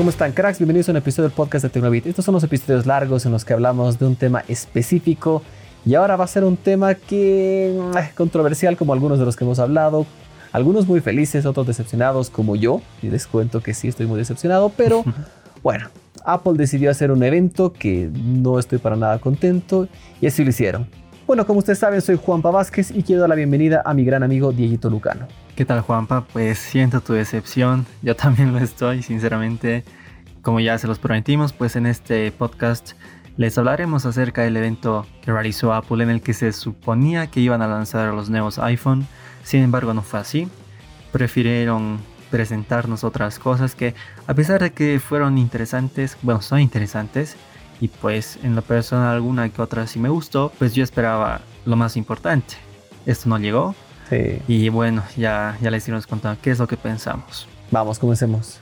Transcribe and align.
¿Cómo 0.00 0.08
están, 0.08 0.32
cracks? 0.32 0.58
Bienvenidos 0.58 0.88
a 0.88 0.92
un 0.92 0.96
episodio 0.96 1.28
del 1.28 1.36
podcast 1.36 1.62
de 1.62 1.68
Tecnobit. 1.68 2.06
Estos 2.06 2.24
son 2.24 2.32
los 2.32 2.42
episodios 2.42 2.86
largos 2.86 3.26
en 3.26 3.32
los 3.32 3.44
que 3.44 3.52
hablamos 3.52 3.98
de 3.98 4.06
un 4.06 4.16
tema 4.16 4.42
específico 4.48 5.42
y 5.84 5.94
ahora 5.94 6.16
va 6.16 6.24
a 6.24 6.26
ser 6.26 6.42
un 6.42 6.56
tema 6.56 6.94
que 6.94 7.78
es 7.78 7.96
eh, 7.96 8.10
controversial 8.14 8.78
como 8.78 8.94
algunos 8.94 9.18
de 9.18 9.26
los 9.26 9.36
que 9.36 9.44
hemos 9.44 9.58
hablado. 9.58 10.06
Algunos 10.52 10.88
muy 10.88 11.00
felices, 11.00 11.44
otros 11.44 11.66
decepcionados 11.66 12.30
como 12.30 12.56
yo. 12.56 12.80
Y 13.02 13.10
les 13.10 13.26
cuento 13.26 13.62
que 13.62 13.74
sí 13.74 13.88
estoy 13.88 14.06
muy 14.06 14.16
decepcionado, 14.16 14.72
pero 14.74 15.04
bueno, 15.62 15.90
Apple 16.24 16.54
decidió 16.56 16.90
hacer 16.90 17.10
un 17.10 17.22
evento 17.22 17.74
que 17.74 18.08
no 18.10 18.58
estoy 18.58 18.78
para 18.78 18.96
nada 18.96 19.18
contento 19.18 19.86
y 20.22 20.28
así 20.28 20.42
lo 20.44 20.48
hicieron. 20.48 20.86
Bueno, 21.26 21.46
como 21.46 21.60
ustedes 21.60 21.78
saben, 21.78 22.00
soy 22.02 22.18
Juanpa 22.20 22.50
Vázquez 22.50 22.90
y 22.90 23.02
quiero 23.02 23.20
dar 23.20 23.28
la 23.28 23.36
bienvenida 23.36 23.82
a 23.84 23.94
mi 23.94 24.04
gran 24.04 24.22
amigo 24.22 24.52
Dieguito 24.52 24.90
Lucano. 24.90 25.28
¿Qué 25.54 25.64
tal 25.64 25.80
Juanpa? 25.80 26.24
Pues 26.32 26.58
siento 26.58 27.00
tu 27.00 27.12
decepción, 27.12 27.86
yo 28.02 28.16
también 28.16 28.52
lo 28.52 28.58
estoy, 28.58 29.02
sinceramente. 29.02 29.84
Como 30.42 30.58
ya 30.58 30.76
se 30.78 30.86
los 30.86 30.98
prometimos, 30.98 31.52
pues 31.52 31.76
en 31.76 31.86
este 31.86 32.32
podcast 32.32 32.92
les 33.36 33.56
hablaremos 33.58 34.06
acerca 34.06 34.42
del 34.42 34.56
evento 34.56 35.06
que 35.22 35.32
realizó 35.32 35.72
Apple 35.72 36.02
en 36.02 36.10
el 36.10 36.20
que 36.20 36.34
se 36.34 36.52
suponía 36.52 37.28
que 37.28 37.40
iban 37.40 37.62
a 37.62 37.68
lanzar 37.68 38.12
los 38.12 38.28
nuevos 38.28 38.58
iPhone. 38.58 39.06
Sin 39.44 39.62
embargo, 39.62 39.94
no 39.94 40.02
fue 40.02 40.20
así. 40.20 40.48
Prefirieron 41.12 41.98
presentarnos 42.30 43.04
otras 43.04 43.38
cosas 43.38 43.74
que, 43.74 43.94
a 44.26 44.34
pesar 44.34 44.62
de 44.62 44.72
que 44.72 45.00
fueron 45.00 45.38
interesantes, 45.38 46.16
bueno, 46.22 46.42
son 46.42 46.60
interesantes, 46.60 47.36
y 47.80 47.88
pues 47.88 48.38
en 48.42 48.54
lo 48.54 48.62
personal 48.62 49.14
alguna 49.14 49.48
que 49.48 49.62
otra 49.62 49.86
sí 49.86 49.98
me 49.98 50.08
gustó, 50.08 50.52
pues 50.58 50.74
yo 50.74 50.84
esperaba 50.84 51.40
lo 51.64 51.76
más 51.76 51.96
importante. 51.96 52.54
Esto 53.06 53.28
no 53.28 53.38
llegó, 53.38 53.74
y 54.48 54.68
bueno, 54.68 55.02
ya, 55.16 55.56
ya 55.60 55.70
les 55.70 55.86
iremos 55.86 56.06
contando 56.06 56.40
qué 56.42 56.50
es 56.50 56.58
lo 56.58 56.66
que 56.66 56.76
pensamos. 56.76 57.48
Vamos, 57.70 57.98
comencemos. 57.98 58.60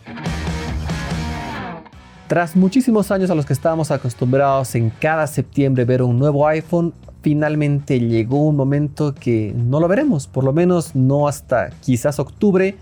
Tras 2.27 2.55
muchísimos 2.55 3.11
años 3.11 3.31
a 3.31 3.35
los 3.35 3.47
que 3.47 3.55
estábamos 3.55 3.91
acostumbrados 3.91 4.75
en 4.75 4.91
cada 4.91 5.27
septiembre 5.27 5.87
ver 5.87 6.03
un 6.03 6.19
nuevo 6.19 6.47
iPhone, 6.47 6.93
finalmente 7.23 7.99
llegó 7.99 8.45
un 8.45 8.57
momento 8.57 9.15
que 9.15 9.55
no 9.57 9.81
lo 9.81 9.89
veremos, 9.89 10.27
por 10.27 10.45
lo 10.45 10.53
menos 10.53 10.95
no 10.95 11.27
hasta 11.27 11.71
quizás 11.81 12.19
octubre, 12.19 12.77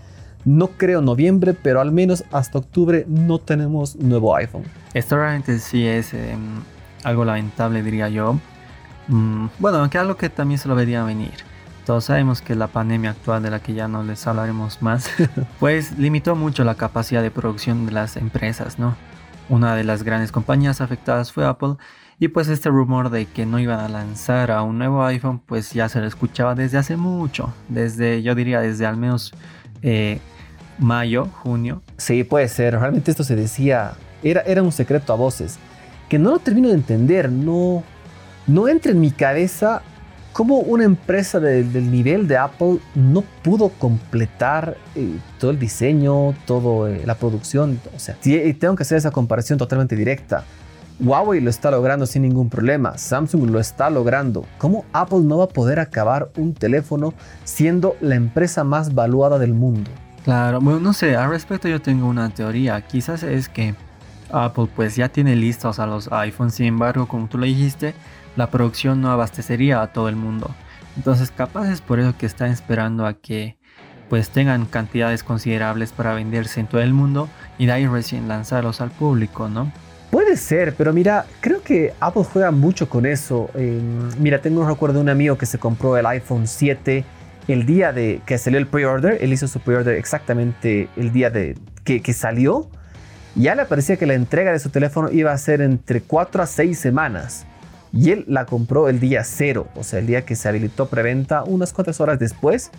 no 0.45 0.67
creo 0.69 1.01
noviembre, 1.01 1.53
pero 1.53 1.81
al 1.81 1.91
menos 1.91 2.23
hasta 2.31 2.59
octubre 2.59 3.05
no 3.07 3.39
tenemos 3.39 3.95
nuevo 3.95 4.35
iPhone. 4.35 4.63
Esto 4.93 5.17
realmente 5.17 5.59
sí 5.59 5.85
es 5.85 6.13
em, 6.13 6.61
algo 7.03 7.25
lamentable, 7.25 7.83
diría 7.83 8.09
yo. 8.09 8.39
Mm, 9.07 9.47
bueno, 9.59 9.79
aunque 9.79 9.97
algo 9.97 10.15
que 10.17 10.29
también 10.29 10.57
se 10.57 10.67
lo 10.67 10.75
vería 10.75 11.03
venir. 11.03 11.33
Todos 11.85 12.05
sabemos 12.05 12.41
que 12.41 12.55
la 12.55 12.67
pandemia 12.67 13.11
actual 13.11 13.41
de 13.41 13.49
la 13.49 13.61
que 13.61 13.73
ya 13.73 13.87
no 13.87 14.03
les 14.03 14.27
hablaremos 14.27 14.81
más, 14.81 15.09
pues 15.59 15.97
limitó 15.97 16.35
mucho 16.35 16.63
la 16.63 16.75
capacidad 16.75 17.21
de 17.21 17.31
producción 17.31 17.85
de 17.85 17.93
las 17.93 18.17
empresas, 18.17 18.77
¿no? 18.77 18.95
Una 19.49 19.75
de 19.75 19.85
las 19.85 20.03
grandes 20.03 20.33
compañías 20.33 20.81
afectadas 20.81 21.31
fue 21.31 21.45
Apple 21.45 21.75
y 22.19 22.27
pues 22.29 22.47
este 22.49 22.69
rumor 22.69 23.09
de 23.09 23.25
que 23.25 23.45
no 23.45 23.59
iban 23.59 23.79
a 23.79 23.87
lanzar 23.87 24.51
a 24.51 24.63
un 24.63 24.77
nuevo 24.77 25.05
iPhone 25.05 25.39
pues 25.39 25.71
ya 25.71 25.87
se 25.87 25.99
lo 25.99 26.07
escuchaba 26.07 26.55
desde 26.55 26.77
hace 26.77 26.97
mucho, 26.97 27.53
desde 27.69 28.21
yo 28.23 28.35
diría 28.35 28.59
desde 28.59 28.85
al 28.85 28.97
menos 28.97 29.33
eh, 29.81 30.19
mayo, 30.77 31.27
junio. 31.43 31.81
Sí, 31.97 32.23
puede 32.23 32.47
ser, 32.47 32.77
realmente 32.79 33.11
esto 33.11 33.23
se 33.23 33.35
decía, 33.35 33.93
era, 34.23 34.41
era 34.41 34.63
un 34.63 34.71
secreto 34.71 35.13
a 35.13 35.15
voces, 35.15 35.57
que 36.09 36.19
no 36.19 36.31
lo 36.31 36.39
termino 36.39 36.69
de 36.69 36.75
entender, 36.75 37.31
no, 37.31 37.83
no 38.47 38.67
entra 38.67 38.91
en 38.91 38.99
mi 38.99 39.11
cabeza 39.11 39.81
cómo 40.37 40.59
una 40.59 40.83
empresa 40.83 41.39
del 41.39 41.89
nivel 41.89 42.27
de 42.27 42.37
Apple 42.37 42.77
no 42.93 43.23
pudo 43.41 43.69
completar 43.69 44.77
eh, 44.93 45.17
todo 45.39 45.49
el 45.49 45.57
diseño, 45.57 46.35
toda 46.45 46.91
eh, 46.91 47.01
la 47.07 47.15
producción. 47.15 47.79
O 47.95 47.99
sea, 47.99 48.15
tengo 48.21 48.75
que 48.75 48.83
hacer 48.83 48.99
esa 48.99 49.09
comparación 49.09 49.57
totalmente 49.57 49.95
directa. 49.95 50.45
Huawei 50.99 51.41
lo 51.41 51.51
está 51.51 51.69
logrando 51.69 52.07
sin 52.07 52.23
ningún 52.23 52.49
problema, 52.49 52.97
Samsung 52.97 53.51
lo 53.51 53.59
está 53.59 53.89
logrando. 53.91 54.45
¿Cómo 54.57 54.83
Apple 54.93 55.19
no 55.19 55.37
va 55.37 55.43
a 55.43 55.49
poder 55.49 55.79
acabar 55.79 56.31
un 56.37 56.55
teléfono 56.55 57.13
siendo 57.43 57.95
la 58.01 58.15
empresa 58.15 58.63
más 58.63 58.95
valuada 58.95 59.37
del 59.37 59.53
mundo? 59.53 59.91
Claro, 60.23 60.59
bueno, 60.59 60.79
no 60.79 60.93
sé, 60.93 61.15
al 61.15 61.29
respecto 61.29 61.67
yo 61.67 61.81
tengo 61.81 62.07
una 62.07 62.29
teoría. 62.29 62.81
Quizás 62.81 63.21
es 63.21 63.47
que 63.47 63.75
Apple 64.31 64.67
pues 64.75 64.95
ya 64.95 65.07
tiene 65.09 65.35
listos 65.35 65.77
a 65.77 65.85
los 65.85 66.11
iPhones, 66.11 66.55
sin 66.55 66.65
embargo, 66.65 67.07
como 67.07 67.27
tú 67.27 67.37
lo 67.37 67.45
dijiste, 67.45 67.93
la 68.35 68.49
producción 68.49 68.99
no 68.99 69.11
abastecería 69.11 69.83
a 69.83 69.93
todo 69.93 70.09
el 70.09 70.15
mundo. 70.15 70.49
Entonces 70.95 71.29
capaz 71.29 71.69
es 71.69 71.79
por 71.79 71.99
eso 71.99 72.17
que 72.17 72.25
están 72.25 72.49
esperando 72.49 73.05
a 73.05 73.13
que 73.13 73.59
pues 74.09 74.31
tengan 74.31 74.65
cantidades 74.65 75.23
considerables 75.23 75.91
para 75.91 76.15
venderse 76.15 76.59
en 76.59 76.67
todo 76.67 76.81
el 76.81 76.93
mundo 76.93 77.29
y 77.59 77.67
de 77.67 77.73
ahí 77.73 77.85
recién 77.85 78.27
lanzarlos 78.27 78.81
al 78.81 78.89
público, 78.89 79.47
¿no? 79.47 79.71
Puede 80.17 80.35
ser, 80.35 80.73
pero 80.75 80.93
mira, 80.93 81.27
creo 81.41 81.61
que 81.61 81.93
Apple 81.99 82.23
juega 82.23 82.49
mucho 82.49 82.89
con 82.89 83.05
eso. 83.05 83.51
mira, 84.17 84.41
tengo 84.41 84.61
un 84.61 84.67
recuerdo 84.67 84.95
de 84.95 85.01
un 85.01 85.09
amigo 85.09 85.37
que 85.37 85.45
se 85.45 85.59
compró 85.59 85.95
el 85.95 86.07
iPhone 86.07 86.47
7 86.47 87.05
el 87.47 87.67
día 87.67 87.93
de 87.93 88.23
que 88.25 88.39
salió 88.39 88.57
el 88.57 88.65
pre-order. 88.65 89.19
Él 89.21 89.31
hizo 89.31 89.47
su 89.47 89.59
pre-order 89.59 89.95
exactamente 89.95 90.89
el 90.97 91.13
día 91.13 91.29
de 91.29 91.55
que, 91.83 92.01
que 92.01 92.13
salió. 92.13 92.67
Ya 93.35 93.53
le 93.53 93.65
parecía 93.65 93.97
que 93.97 94.07
la 94.07 94.15
entrega 94.15 94.51
de 94.51 94.57
su 94.57 94.71
teléfono 94.71 95.11
iba 95.11 95.31
a 95.31 95.37
ser 95.37 95.61
entre 95.61 96.01
4 96.01 96.41
a 96.41 96.47
6 96.47 96.79
semanas. 96.79 97.45
Y 97.93 98.09
él 98.09 98.25
la 98.27 98.47
compró 98.47 98.89
el 98.89 98.99
día 98.99 99.23
cero, 99.23 99.67
o 99.75 99.83
sea, 99.83 99.99
el 99.99 100.07
día 100.07 100.25
que 100.25 100.35
se 100.35 100.49
habilitó 100.49 100.87
preventa, 100.87 101.43
unas 101.43 101.73
cuantas 101.73 102.01
horas 102.01 102.17
después, 102.17 102.71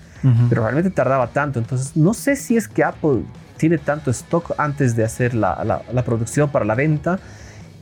pero 0.48 0.62
realmente 0.62 0.90
tardaba 0.90 1.28
tanto. 1.28 1.60
Entonces, 1.60 1.96
no 1.96 2.14
sé 2.14 2.34
si 2.34 2.56
es 2.56 2.66
que 2.66 2.82
Apple 2.82 3.22
tiene 3.58 3.76
tanto 3.76 4.10
stock 4.10 4.54
antes 4.56 4.96
de 4.96 5.04
hacer 5.04 5.34
la, 5.34 5.82
la 5.92 6.04
producción 6.04 6.48
para 6.48 6.64
la 6.64 6.74
venta, 6.74 7.18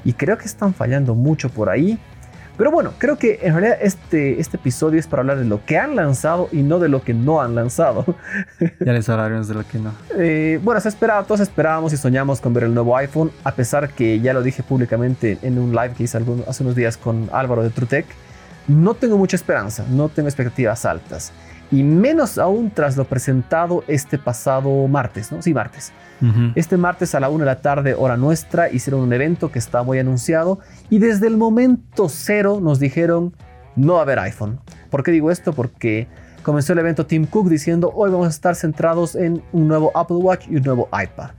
y 0.05 0.13
creo 0.13 0.39
que 0.39 0.47
están 0.47 0.73
fallando 0.73 1.15
mucho 1.15 1.49
por 1.49 1.69
ahí. 1.69 1.99
Pero 2.57 2.71
bueno, 2.71 2.93
creo 2.97 3.19
que 3.19 3.41
en 3.43 3.53
realidad 3.53 3.77
este, 3.83 4.41
este 4.41 4.57
episodio 4.57 4.99
es 4.99 5.07
para 5.07 5.21
hablar 5.21 5.39
de 5.39 5.45
lo 5.45 5.65
que 5.67 5.77
han 5.77 5.95
lanzado 5.95 6.49
y 6.53 6.63
no 6.63 6.79
de 6.79 6.89
lo 6.89 7.03
que 7.03 7.13
no 7.13 7.43
han 7.43 7.55
lanzado. 7.55 8.05
Ya 8.81 8.93
les 8.93 9.09
hablaremos 9.09 9.49
de 9.49 9.55
lo 9.55 9.67
que 9.67 9.79
no. 9.79 9.93
Eh, 10.17 10.59
bueno, 10.63 10.81
se 10.81 10.89
esperaba, 10.89 11.25
todos 11.25 11.41
esperábamos 11.41 11.93
y 11.93 11.97
soñamos 11.97 12.41
con 12.41 12.55
ver 12.55 12.65
el 12.65 12.73
nuevo 12.73 12.97
iPhone, 12.97 13.31
a 13.45 13.53
pesar 13.53 13.91
que 13.91 14.21
ya 14.21 14.33
lo 14.33 14.43
dije 14.43 14.63
públicamente 14.63 15.39
en 15.43 15.59
un 15.59 15.73
live 15.73 15.93
que 15.97 16.05
hice 16.05 16.19
hace 16.47 16.63
unos 16.63 16.77
días 16.77 16.97
con 16.97 17.29
Álvaro 17.33 17.63
de 17.63 17.71
Trutec. 17.71 18.07
No 18.69 18.95
tengo 18.95 19.19
mucha 19.19 19.37
esperanza, 19.37 19.85
no 19.91 20.09
tengo 20.09 20.29
expectativas 20.29 20.85
altas 20.85 21.33
y 21.71 21.83
menos 21.83 22.39
aún 22.39 22.71
tras 22.71 22.97
lo 22.97 23.05
presentado 23.05 23.83
este 23.89 24.19
pasado 24.19 24.87
martes, 24.89 25.33
¿no? 25.33 25.43
Sí, 25.43 25.53
martes. 25.53 25.93
Este 26.55 26.79
martes 26.79 27.15
a 27.15 27.21
la 27.21 27.29
una 27.29 27.45
de 27.45 27.51
la 27.51 27.61
tarde, 27.61 27.95
hora 27.95 28.17
nuestra, 28.17 28.71
hicieron 28.71 29.03
un 29.03 29.13
evento 29.13 29.53
que 29.53 29.59
está 29.59 29.83
muy 29.83 29.99
anunciado 29.99 30.61
y 30.89 30.99
desde 30.99 31.27
el 31.27 31.37
momento 31.37 32.09
cero 32.09 32.59
nos 32.63 32.79
dijeron 32.79 33.35
no 33.75 33.95
va 33.95 33.99
a 33.99 34.03
haber 34.03 34.19
iPhone. 34.21 34.59
¿Por 34.89 35.03
qué 35.03 35.11
digo 35.11 35.31
esto? 35.31 35.53
Porque 35.53 36.09
comenzó 36.43 36.73
el 36.73 36.79
evento 36.79 37.05
Tim 37.05 37.27
Cook 37.27 37.51
diciendo 37.51 37.93
hoy 37.95 38.11
vamos 38.11 38.29
a 38.29 38.31
estar 38.31 38.55
centrados 38.55 39.15
en 39.15 39.43
un 39.53 39.69
nuevo 39.69 39.93
Apple 39.95 40.17
Watch 40.17 40.47
y 40.49 40.57
un 40.57 40.63
nuevo 40.63 40.89
iPad. 40.91 41.33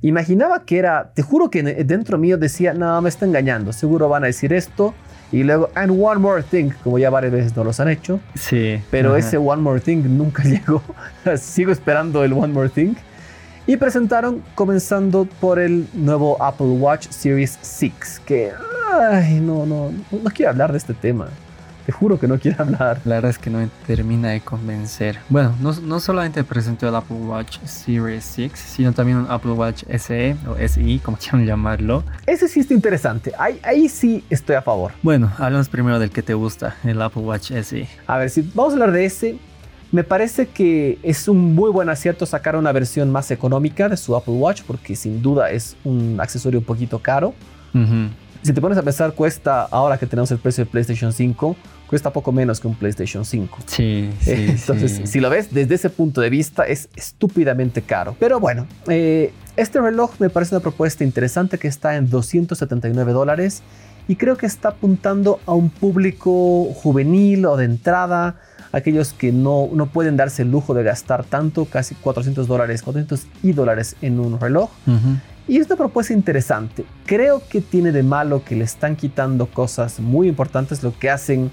Imaginaba 0.00 0.64
que 0.64 0.78
era, 0.78 1.12
te 1.14 1.22
juro 1.22 1.50
que 1.50 1.62
dentro 1.62 2.16
mío 2.16 2.38
decía, 2.38 2.72
no, 2.72 3.00
me 3.02 3.08
está 3.10 3.26
engañando, 3.26 3.72
seguro 3.72 4.08
van 4.08 4.24
a 4.24 4.26
decir 4.26 4.54
esto 4.54 4.94
y 5.32 5.42
luego, 5.42 5.70
and 5.74 5.90
one 5.90 6.20
more 6.20 6.42
thing, 6.42 6.70
como 6.82 6.98
ya 6.98 7.10
varias 7.10 7.32
veces 7.32 7.56
no 7.56 7.64
los 7.64 7.80
han 7.80 7.88
hecho. 7.88 8.20
Sí. 8.34 8.80
Pero 8.90 9.16
ese 9.16 9.36
one 9.36 9.60
more 9.62 9.80
thing 9.80 10.02
nunca 10.04 10.42
llegó. 10.44 10.82
Sigo 11.36 11.72
esperando 11.72 12.22
el 12.24 12.32
one 12.32 12.52
more 12.52 12.68
thing. 12.68 12.94
Y 13.66 13.76
presentaron, 13.76 14.42
comenzando 14.54 15.26
por 15.40 15.58
el 15.58 15.88
nuevo 15.94 16.40
Apple 16.42 16.66
Watch 16.66 17.08
Series 17.08 17.58
6, 17.62 18.20
que, 18.26 18.52
ay, 18.92 19.40
no, 19.40 19.64
no, 19.64 19.90
no 19.90 20.30
quiero 20.30 20.50
hablar 20.50 20.70
de 20.70 20.78
este 20.78 20.92
tema. 20.92 21.28
Te 21.86 21.92
juro 21.92 22.18
que 22.18 22.26
no 22.26 22.38
quiere 22.38 22.56
hablar. 22.58 23.00
La 23.04 23.16
verdad 23.16 23.30
es 23.30 23.38
que 23.38 23.50
no 23.50 23.58
me 23.58 23.68
termina 23.86 24.30
de 24.30 24.40
convencer. 24.40 25.18
Bueno, 25.28 25.54
no, 25.60 25.72
no 25.82 26.00
solamente 26.00 26.42
presentó 26.42 26.88
el 26.88 26.94
Apple 26.94 27.16
Watch 27.16 27.58
Series 27.64 28.24
6, 28.24 28.52
sino 28.54 28.92
también 28.92 29.18
un 29.18 29.26
Apple 29.30 29.52
Watch 29.52 29.84
SE 29.98 30.36
o 30.48 30.56
SI, 30.56 30.98
como 31.00 31.16
quieran 31.20 31.44
llamarlo. 31.44 32.02
Ese 32.26 32.48
sí 32.48 32.60
está 32.60 32.72
interesante. 32.72 33.32
Ahí, 33.38 33.60
ahí 33.62 33.88
sí 33.90 34.24
estoy 34.30 34.56
a 34.56 34.62
favor. 34.62 34.92
Bueno, 35.02 35.30
hablamos 35.38 35.68
primero 35.68 35.98
del 35.98 36.10
que 36.10 36.22
te 36.22 36.32
gusta, 36.32 36.76
el 36.84 37.00
Apple 37.02 37.22
Watch 37.22 37.52
SE. 37.52 37.86
A 38.06 38.16
ver, 38.16 38.30
si 38.30 38.40
vamos 38.54 38.72
a 38.72 38.76
hablar 38.76 38.92
de 38.92 39.04
ese, 39.04 39.38
me 39.92 40.04
parece 40.04 40.46
que 40.46 40.98
es 41.02 41.28
un 41.28 41.54
muy 41.54 41.70
buen 41.70 41.90
acierto 41.90 42.24
sacar 42.24 42.56
una 42.56 42.72
versión 42.72 43.12
más 43.12 43.30
económica 43.30 43.90
de 43.90 43.98
su 43.98 44.16
Apple 44.16 44.34
Watch, 44.34 44.62
porque 44.66 44.96
sin 44.96 45.20
duda 45.20 45.50
es 45.50 45.76
un 45.84 46.18
accesorio 46.18 46.60
un 46.60 46.64
poquito 46.64 46.98
caro. 46.98 47.34
Si 48.42 48.52
te 48.52 48.60
pones 48.60 48.76
a 48.76 48.82
pensar, 48.82 49.12
cuesta, 49.14 49.62
ahora 49.62 49.96
que 49.96 50.06
tenemos 50.06 50.30
el 50.30 50.38
precio 50.38 50.64
del 50.64 50.70
PlayStation 50.70 51.12
5, 51.12 51.56
cuesta 51.88 52.12
poco 52.12 52.32
menos 52.32 52.60
que 52.60 52.66
un 52.66 52.74
PlayStation 52.74 53.24
5. 53.24 53.58
Sí, 53.66 54.10
sí. 54.20 54.30
Entonces, 54.48 55.02
si 55.04 55.20
lo 55.20 55.30
ves 55.30 55.52
desde 55.52 55.74
ese 55.74 55.90
punto 55.90 56.20
de 56.20 56.30
vista, 56.30 56.64
es 56.64 56.88
estúpidamente 56.96 57.82
caro. 57.82 58.16
Pero 58.18 58.40
bueno, 58.40 58.66
eh, 58.88 59.32
este 59.56 59.80
reloj 59.80 60.12
me 60.18 60.30
parece 60.30 60.54
una 60.54 60.62
propuesta 60.62 61.04
interesante 61.04 61.58
que 61.58 61.68
está 61.68 61.96
en 61.96 62.10
279 62.10 63.12
dólares 63.12 63.62
y 64.08 64.16
creo 64.16 64.36
que 64.36 64.46
está 64.46 64.70
apuntando 64.70 65.40
a 65.46 65.54
un 65.54 65.70
público 65.70 66.64
juvenil 66.74 67.46
o 67.46 67.56
de 67.56 67.64
entrada, 67.64 68.36
aquellos 68.72 69.12
que 69.12 69.32
no, 69.32 69.68
no 69.72 69.86
pueden 69.86 70.16
darse 70.16 70.42
el 70.42 70.50
lujo 70.50 70.74
de 70.74 70.82
gastar 70.82 71.24
tanto, 71.24 71.64
casi 71.64 71.94
400 71.94 72.46
dólares, 72.46 72.82
400 72.82 73.26
y 73.42 73.52
dólares 73.52 73.96
en 74.02 74.20
un 74.20 74.38
reloj. 74.38 74.70
Y 75.46 75.58
es 75.58 75.66
una 75.66 75.76
propuesta 75.76 76.12
interesante. 76.12 76.84
Creo 77.06 77.42
que 77.48 77.60
tiene 77.60 77.92
de 77.92 78.02
malo 78.02 78.42
que 78.44 78.56
le 78.56 78.64
están 78.64 78.96
quitando 78.96 79.46
cosas 79.46 80.00
muy 80.00 80.28
importantes, 80.28 80.82
lo 80.82 80.98
que 80.98 81.10
hacen 81.10 81.50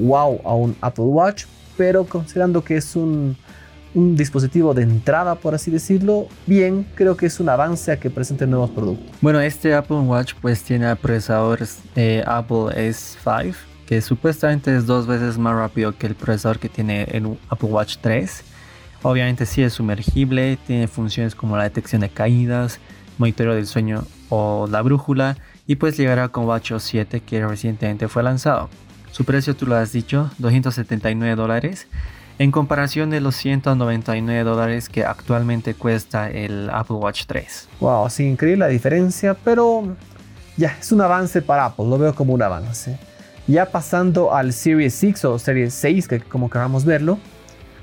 wow 0.00 0.40
a 0.44 0.54
un 0.54 0.76
Apple 0.80 1.04
Watch, 1.04 1.44
pero 1.76 2.04
considerando 2.04 2.62
que 2.62 2.76
es 2.76 2.96
un, 2.96 3.36
un 3.94 4.16
dispositivo 4.16 4.74
de 4.74 4.82
entrada, 4.82 5.34
por 5.34 5.54
así 5.54 5.70
decirlo, 5.70 6.26
bien, 6.46 6.86
creo 6.94 7.16
que 7.16 7.26
es 7.26 7.40
un 7.40 7.48
avance 7.48 7.90
a 7.90 7.98
que 7.98 8.10
presente 8.10 8.46
nuevos 8.46 8.70
productos. 8.70 9.06
Bueno, 9.20 9.40
este 9.40 9.74
Apple 9.74 9.98
Watch 9.98 10.34
pues 10.40 10.62
tiene 10.62 10.94
procesadores 10.96 11.80
eh, 11.96 12.22
Apple 12.26 12.68
S5, 12.76 13.54
que 13.86 14.00
supuestamente 14.00 14.76
es 14.76 14.86
dos 14.86 15.06
veces 15.06 15.38
más 15.38 15.54
rápido 15.54 15.96
que 15.96 16.06
el 16.06 16.14
procesador 16.14 16.58
que 16.58 16.68
tiene 16.68 17.04
el 17.04 17.38
Apple 17.48 17.68
Watch 17.68 17.96
3. 18.00 18.44
Obviamente 19.02 19.46
sí 19.46 19.62
es 19.62 19.72
sumergible, 19.72 20.58
tiene 20.66 20.86
funciones 20.86 21.34
como 21.34 21.56
la 21.56 21.64
detección 21.64 22.02
de 22.02 22.10
caídas, 22.10 22.78
monitoreo 23.18 23.54
del 23.54 23.66
sueño 23.66 24.04
o 24.28 24.68
la 24.70 24.82
brújula 24.82 25.36
y 25.66 25.76
pues 25.76 25.96
llegará 25.96 26.28
con 26.28 26.46
Watch 26.46 26.72
OS 26.72 26.82
7 26.84 27.20
que 27.20 27.46
recientemente 27.46 28.08
fue 28.08 28.22
lanzado. 28.22 28.68
Su 29.12 29.24
precio 29.24 29.56
tú 29.56 29.66
lo 29.66 29.76
has 29.76 29.92
dicho, 29.92 30.30
279 30.38 31.34
dólares 31.36 31.88
en 32.40 32.52
comparación 32.52 33.10
de 33.10 33.20
los 33.20 33.36
199 33.36 34.44
dólares 34.44 34.88
que 34.88 35.04
actualmente 35.04 35.74
cuesta 35.74 36.30
el 36.30 36.70
Apple 36.70 36.96
Watch 36.96 37.24
3. 37.26 37.68
Wow, 37.80 38.08
sí, 38.08 38.24
increíble 38.24 38.64
la 38.64 38.68
diferencia, 38.68 39.34
pero 39.34 39.94
ya, 40.56 40.74
es 40.80 40.90
un 40.90 41.02
avance 41.02 41.42
para 41.42 41.66
Apple, 41.66 41.84
lo 41.86 41.98
veo 41.98 42.14
como 42.14 42.32
un 42.32 42.40
avance. 42.40 42.98
Ya 43.46 43.66
pasando 43.66 44.34
al 44.34 44.54
Series 44.54 44.94
6 44.94 45.24
o 45.26 45.38
Series 45.38 45.74
6, 45.74 46.08
que 46.08 46.20
como 46.20 46.48
queramos 46.48 46.86
verlo, 46.86 47.18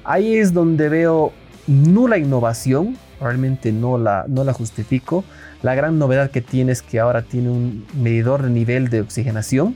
ahí 0.04 0.38
es 0.38 0.54
donde 0.54 0.90
veo 0.90 1.34
nula 1.68 2.18
innovación, 2.18 2.98
realmente 3.22 3.72
no 3.72 4.00
la, 4.00 4.26
no 4.28 4.44
la 4.44 4.54
justifico. 4.54 5.24
La 5.62 5.76
gran 5.76 6.00
novedad 6.00 6.32
que 6.32 6.42
tiene 6.42 6.72
es 6.72 6.82
que 6.82 7.00
ahora 7.00 7.22
tiene 7.22 7.50
un 7.50 7.86
medidor 7.94 8.42
de 8.42 8.50
nivel 8.50 8.90
de 8.90 9.02
oxigenación 9.02 9.76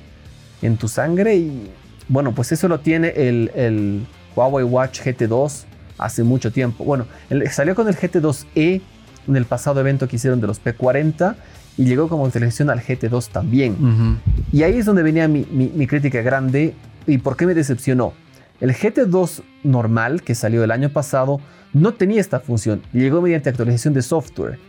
en 0.61 0.77
tu 0.77 0.87
sangre 0.87 1.35
y 1.35 1.69
bueno, 2.07 2.33
pues 2.33 2.51
eso 2.51 2.67
lo 2.67 2.79
tiene 2.79 3.13
el, 3.15 3.51
el 3.55 4.05
Huawei 4.35 4.65
Watch 4.65 5.01
GT2 5.01 5.65
hace 5.97 6.23
mucho 6.23 6.51
tiempo. 6.51 6.83
Bueno, 6.83 7.05
salió 7.51 7.75
con 7.75 7.87
el 7.87 7.95
GT2e 7.95 8.81
en 9.27 9.35
el 9.35 9.45
pasado 9.45 9.79
evento 9.79 10.07
que 10.07 10.15
hicieron 10.15 10.41
de 10.41 10.47
los 10.47 10.61
P40 10.61 11.35
y 11.77 11.85
llegó 11.85 12.09
como 12.09 12.25
actualización 12.25 12.69
al 12.69 12.81
GT2 12.81 13.29
también. 13.29 14.19
Y 14.51 14.63
ahí 14.63 14.77
es 14.77 14.85
donde 14.85 15.03
venía 15.03 15.27
mi, 15.27 15.45
mi, 15.45 15.87
crítica 15.87 16.21
grande 16.21 16.73
y 17.07 17.17
por 17.19 17.37
qué 17.37 17.45
me 17.45 17.53
decepcionó. 17.53 18.13
El 18.59 18.73
GT2 18.73 19.41
normal 19.63 20.21
que 20.21 20.35
salió 20.35 20.63
el 20.63 20.71
año 20.71 20.89
pasado 20.89 21.39
no 21.73 21.93
tenía 21.93 22.19
esta 22.19 22.39
función, 22.39 22.81
llegó 22.91 23.21
mediante 23.21 23.49
actualización 23.49 23.93
de 23.93 24.01
software. 24.01 24.59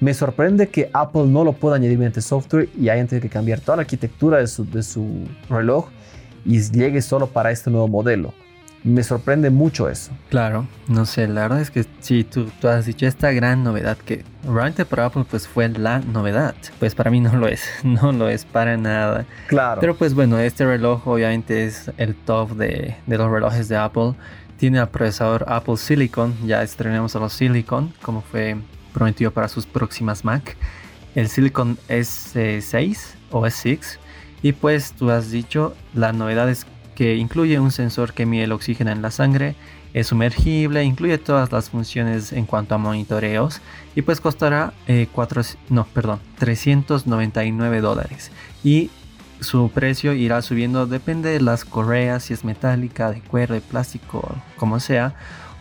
Me 0.00 0.12
sorprende 0.12 0.68
que 0.68 0.90
Apple 0.92 1.26
no 1.26 1.44
lo 1.44 1.52
pueda 1.52 1.76
añadir 1.76 1.98
mediante 1.98 2.20
software 2.20 2.68
y 2.78 2.88
hayan 2.88 3.06
tenido 3.06 3.22
que 3.22 3.30
cambiar 3.30 3.60
toda 3.60 3.76
la 3.76 3.82
arquitectura 3.82 4.38
de 4.38 4.46
su, 4.46 4.68
de 4.68 4.82
su 4.82 5.26
reloj 5.48 5.88
y 6.44 6.60
llegue 6.60 7.00
solo 7.00 7.28
para 7.28 7.50
este 7.50 7.70
nuevo 7.70 7.88
modelo 7.88 8.34
me 8.84 9.02
sorprende 9.02 9.48
mucho 9.48 9.88
eso. 9.88 10.12
Claro, 10.28 10.68
no 10.88 11.06
sé, 11.06 11.26
la 11.26 11.42
verdad 11.42 11.60
es 11.60 11.70
que 11.70 11.86
si 12.00 12.22
tú, 12.22 12.50
tú, 12.60 12.68
has 12.68 12.84
dicho 12.84 13.06
esta 13.06 13.32
gran 13.32 13.64
novedad 13.64 13.96
que 13.96 14.24
realmente 14.44 14.84
para 14.84 15.06
Apple 15.06 15.24
pues 15.28 15.48
fue 15.48 15.68
la 15.70 16.00
novedad, 16.00 16.54
pues 16.78 16.94
para 16.94 17.10
mí 17.10 17.18
no 17.18 17.34
lo 17.34 17.48
es, 17.48 17.64
no 17.82 18.12
lo 18.12 18.28
es 18.28 18.44
para 18.44 18.76
nada. 18.76 19.24
Claro. 19.48 19.80
Pero 19.80 19.96
pues 19.96 20.14
bueno, 20.14 20.38
este 20.38 20.66
reloj 20.66 21.08
obviamente 21.08 21.64
es 21.64 21.90
el 21.96 22.14
top 22.14 22.50
de, 22.52 22.94
de 23.06 23.18
los 23.18 23.30
relojes 23.30 23.68
de 23.68 23.76
Apple. 23.76 24.12
Tiene 24.58 24.78
el 24.78 24.88
procesador 24.88 25.46
Apple 25.48 25.78
Silicon, 25.78 26.34
ya 26.46 26.62
estrenamos 26.62 27.16
a 27.16 27.20
los 27.20 27.32
Silicon, 27.32 27.92
como 28.02 28.20
fue 28.20 28.56
prometido 28.94 29.30
para 29.30 29.48
sus 29.48 29.66
próximas 29.66 30.24
Mac. 30.24 30.56
El 31.14 31.28
Silicon 31.28 31.76
S6 31.88 32.98
o 33.30 33.42
S6. 33.42 33.98
Y 34.42 34.52
pues 34.52 34.92
tú 34.92 35.10
has 35.10 35.30
dicho, 35.30 35.74
la 35.92 36.14
novedad 36.14 36.48
es 36.48 36.66
que 36.94 37.16
incluye 37.16 37.60
un 37.60 37.70
sensor 37.70 38.14
que 38.14 38.24
mide 38.24 38.44
el 38.44 38.52
oxígeno 38.52 38.90
en 38.90 39.02
la 39.02 39.10
sangre, 39.10 39.54
es 39.92 40.08
sumergible, 40.08 40.82
incluye 40.82 41.18
todas 41.18 41.52
las 41.52 41.70
funciones 41.70 42.32
en 42.32 42.46
cuanto 42.46 42.74
a 42.74 42.78
monitoreos 42.78 43.60
y 43.94 44.02
pues 44.02 44.20
costará 44.20 44.74
eh, 44.88 45.08
no, 45.70 45.86
perdón, 45.86 46.20
399 46.38 47.80
dólares 47.80 48.32
y 48.64 48.90
su 49.40 49.70
precio 49.70 50.12
irá 50.12 50.42
subiendo, 50.42 50.86
depende 50.86 51.30
de 51.30 51.40
las 51.40 51.64
correas, 51.64 52.24
si 52.24 52.34
es 52.34 52.44
metálica, 52.44 53.10
de 53.12 53.20
cuero, 53.20 53.54
de 53.54 53.60
plástico, 53.60 54.34
como 54.56 54.80
sea, 54.80 55.14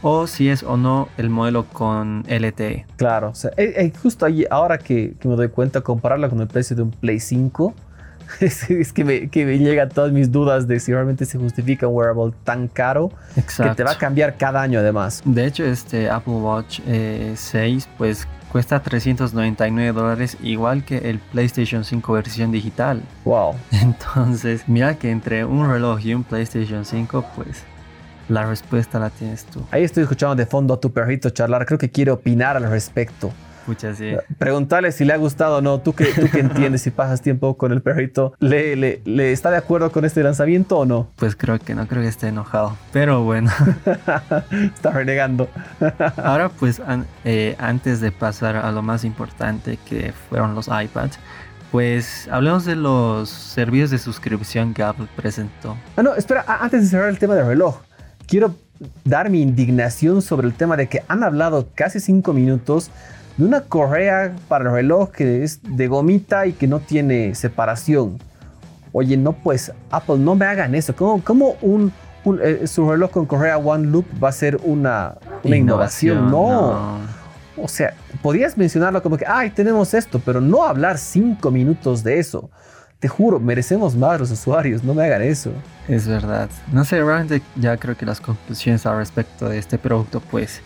o 0.03 0.27
si 0.27 0.49
es 0.49 0.61
o 0.61 0.77
no 0.77 1.07
el 1.17 1.29
modelo 1.29 1.65
con 1.65 2.23
LTE. 2.27 2.85
Claro, 2.97 3.33
eh, 3.57 3.73
eh, 3.77 3.93
justo 4.01 4.25
ahí, 4.25 4.45
ahora 4.51 4.77
que, 4.77 5.15
que, 5.19 5.27
me 5.27 5.35
doy 5.35 5.47
cuenta, 5.47 5.81
compararla 5.81 6.29
con 6.29 6.39
el 6.41 6.47
precio 6.47 6.75
de 6.75 6.83
un 6.83 6.91
Play 6.91 7.19
5, 7.19 7.73
es, 8.39 8.93
que, 8.93 9.03
me, 9.03 9.29
que 9.29 9.45
me 9.45 9.57
llegan 9.57 9.89
todas 9.89 10.11
mis 10.11 10.31
dudas 10.31 10.67
de 10.67 10.79
si 10.79 10.93
realmente 10.93 11.25
se 11.25 11.37
justifica 11.37 11.87
un 11.87 11.95
wearable 11.95 12.33
tan 12.43 12.67
caro 12.67 13.11
que 13.35 13.69
te 13.75 13.83
va 13.83 13.91
a 13.91 13.97
cambiar 13.97 14.37
cada 14.37 14.61
año 14.61 14.79
además. 14.79 15.21
De 15.25 15.45
hecho, 15.45 15.63
este 15.65 16.09
Apple 16.09 16.33
Watch 16.33 16.79
6 16.85 16.85
eh, 16.87 17.89
pues 17.97 18.27
cuesta 18.51 18.81
399 18.81 19.93
dólares 19.93 20.37
igual 20.43 20.83
que 20.85 21.09
el 21.09 21.19
PlayStation 21.19 21.83
5 21.83 22.13
versión 22.13 22.51
digital. 22.51 23.01
Wow. 23.25 23.55
Entonces, 23.71 24.63
mira 24.67 24.95
que 24.95 25.11
entre 25.11 25.45
un 25.45 25.69
reloj 25.69 25.99
y 26.05 26.13
un 26.13 26.23
PlayStation 26.23 26.85
5 26.85 27.25
pues 27.35 27.63
la 28.29 28.45
respuesta 28.45 28.99
la 28.99 29.09
tienes 29.09 29.45
tú. 29.45 29.65
Ahí 29.71 29.83
estoy 29.83 30.03
escuchando 30.03 30.35
de 30.35 30.45
fondo 30.45 30.73
a 30.73 30.79
tu 30.79 30.91
perrito 30.91 31.29
charlar, 31.29 31.65
creo 31.65 31.77
que 31.77 31.89
quiere 31.89 32.11
opinar 32.11 32.57
al 32.57 32.69
respecto. 32.69 33.31
Preguntarle 34.37 34.91
si 34.91 35.05
le 35.05 35.13
ha 35.13 35.17
gustado 35.17 35.57
o 35.57 35.61
no. 35.61 35.79
¿Tú 35.79 35.93
que, 35.93 36.05
tú 36.05 36.29
que 36.29 36.39
entiendes 36.41 36.81
si 36.81 36.91
pasas 36.91 37.21
tiempo 37.21 37.55
con 37.55 37.71
el 37.71 37.81
perrito, 37.81 38.33
¿le, 38.39 38.75
¿le, 38.75 39.31
está 39.31 39.51
de 39.51 39.57
acuerdo 39.57 39.91
con 39.91 40.05
este 40.05 40.23
lanzamiento 40.23 40.79
o 40.79 40.85
no? 40.85 41.09
Pues 41.15 41.35
creo 41.35 41.59
que 41.59 41.73
no, 41.75 41.87
creo 41.87 42.01
que 42.01 42.07
esté 42.07 42.27
enojado. 42.27 42.75
Pero 42.91 43.23
bueno. 43.23 43.51
está 44.75 44.91
renegando. 44.91 45.49
Ahora 46.17 46.49
pues 46.49 46.81
eh, 47.23 47.55
antes 47.59 48.01
de 48.01 48.11
pasar 48.11 48.57
a 48.57 48.71
lo 48.71 48.81
más 48.81 49.03
importante 49.03 49.77
que 49.87 50.13
fueron 50.29 50.55
los 50.55 50.67
iPads, 50.67 51.19
pues 51.71 52.27
hablemos 52.31 52.65
de 52.65 52.75
los 52.75 53.29
servicios 53.29 53.89
de 53.91 53.97
suscripción 53.97 54.73
que 54.73 54.83
Apple 54.83 55.07
presentó. 55.15 55.75
Ah, 55.95 56.03
no, 56.03 56.13
espera, 56.15 56.45
antes 56.47 56.83
de 56.83 56.87
cerrar 56.87 57.09
el 57.09 57.17
tema 57.17 57.33
del 57.33 57.47
reloj, 57.47 57.77
quiero 58.33 58.55
dar 59.05 59.29
mi 59.29 59.43
indignación 59.43 60.23
sobre 60.23 60.47
el 60.47 60.55
tema 60.55 60.75
de 60.75 60.87
que 60.87 61.03
han 61.07 61.23
hablado 61.23 61.67
casi 61.75 61.99
cinco 61.99 62.33
minutos 62.33 62.89
de 63.37 63.45
una 63.45 63.61
correa 63.61 64.35
para 64.47 64.63
el 64.63 64.71
reloj 64.71 65.11
que 65.11 65.43
es 65.43 65.59
de 65.61 65.87
gomita 65.87 66.47
y 66.47 66.53
que 66.53 66.65
no 66.65 66.79
tiene 66.79 67.35
separación. 67.35 68.17
Oye, 68.91 69.17
no 69.17 69.33
pues, 69.33 69.71
Apple, 69.91 70.17
no 70.17 70.33
me 70.33 70.47
hagan 70.47 70.73
eso. 70.73 70.95
¿Cómo, 70.95 71.57
un, 71.61 71.93
eh, 72.41 72.65
su 72.65 72.89
reloj 72.89 73.11
con 73.11 73.27
correa 73.27 73.59
One 73.59 73.85
Loop 73.85 74.05
va 74.23 74.29
a 74.29 74.31
ser 74.31 74.59
una, 74.63 75.13
innovación? 75.43 76.31
No. 76.31 77.01
O 77.55 77.67
sea, 77.67 77.93
podías 78.23 78.57
mencionarlo 78.57 79.03
como 79.03 79.15
que, 79.15 79.25
ay, 79.27 79.51
tenemos 79.51 79.93
esto, 79.93 80.19
pero 80.25 80.41
no 80.41 80.63
hablar 80.63 80.97
cinco 80.97 81.51
minutos 81.51 82.03
de 82.03 82.17
eso. 82.17 82.49
Te 83.03 83.09
juro, 83.09 83.37
merecemos 83.37 83.97
más 83.97 84.17
los 84.17 84.31
usuarios, 84.31 84.81
no 84.81 84.93
me 84.93 85.03
hagan 85.03 85.23
eso. 85.23 85.51
Es 85.89 86.07
verdad. 86.07 86.49
No 86.71 86.85
sé, 86.85 87.03
realmente 87.03 87.41
ya 87.57 87.75
creo 87.75 87.97
que 87.97 88.05
las 88.05 88.21
conclusiones 88.21 88.85
al 88.85 88.95
respecto 88.95 89.49
de 89.49 89.57
este 89.57 89.77
producto, 89.77 90.21
pues, 90.21 90.61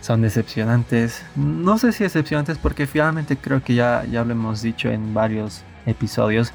son 0.00 0.22
decepcionantes. 0.22 1.22
No 1.36 1.78
sé 1.78 1.92
si 1.92 2.02
decepcionantes 2.02 2.58
porque 2.58 2.88
finalmente 2.88 3.36
creo 3.36 3.62
que 3.62 3.76
ya, 3.76 4.04
ya 4.10 4.24
lo 4.24 4.32
hemos 4.32 4.60
dicho 4.60 4.88
en 4.90 5.14
varios 5.14 5.62
episodios. 5.86 6.52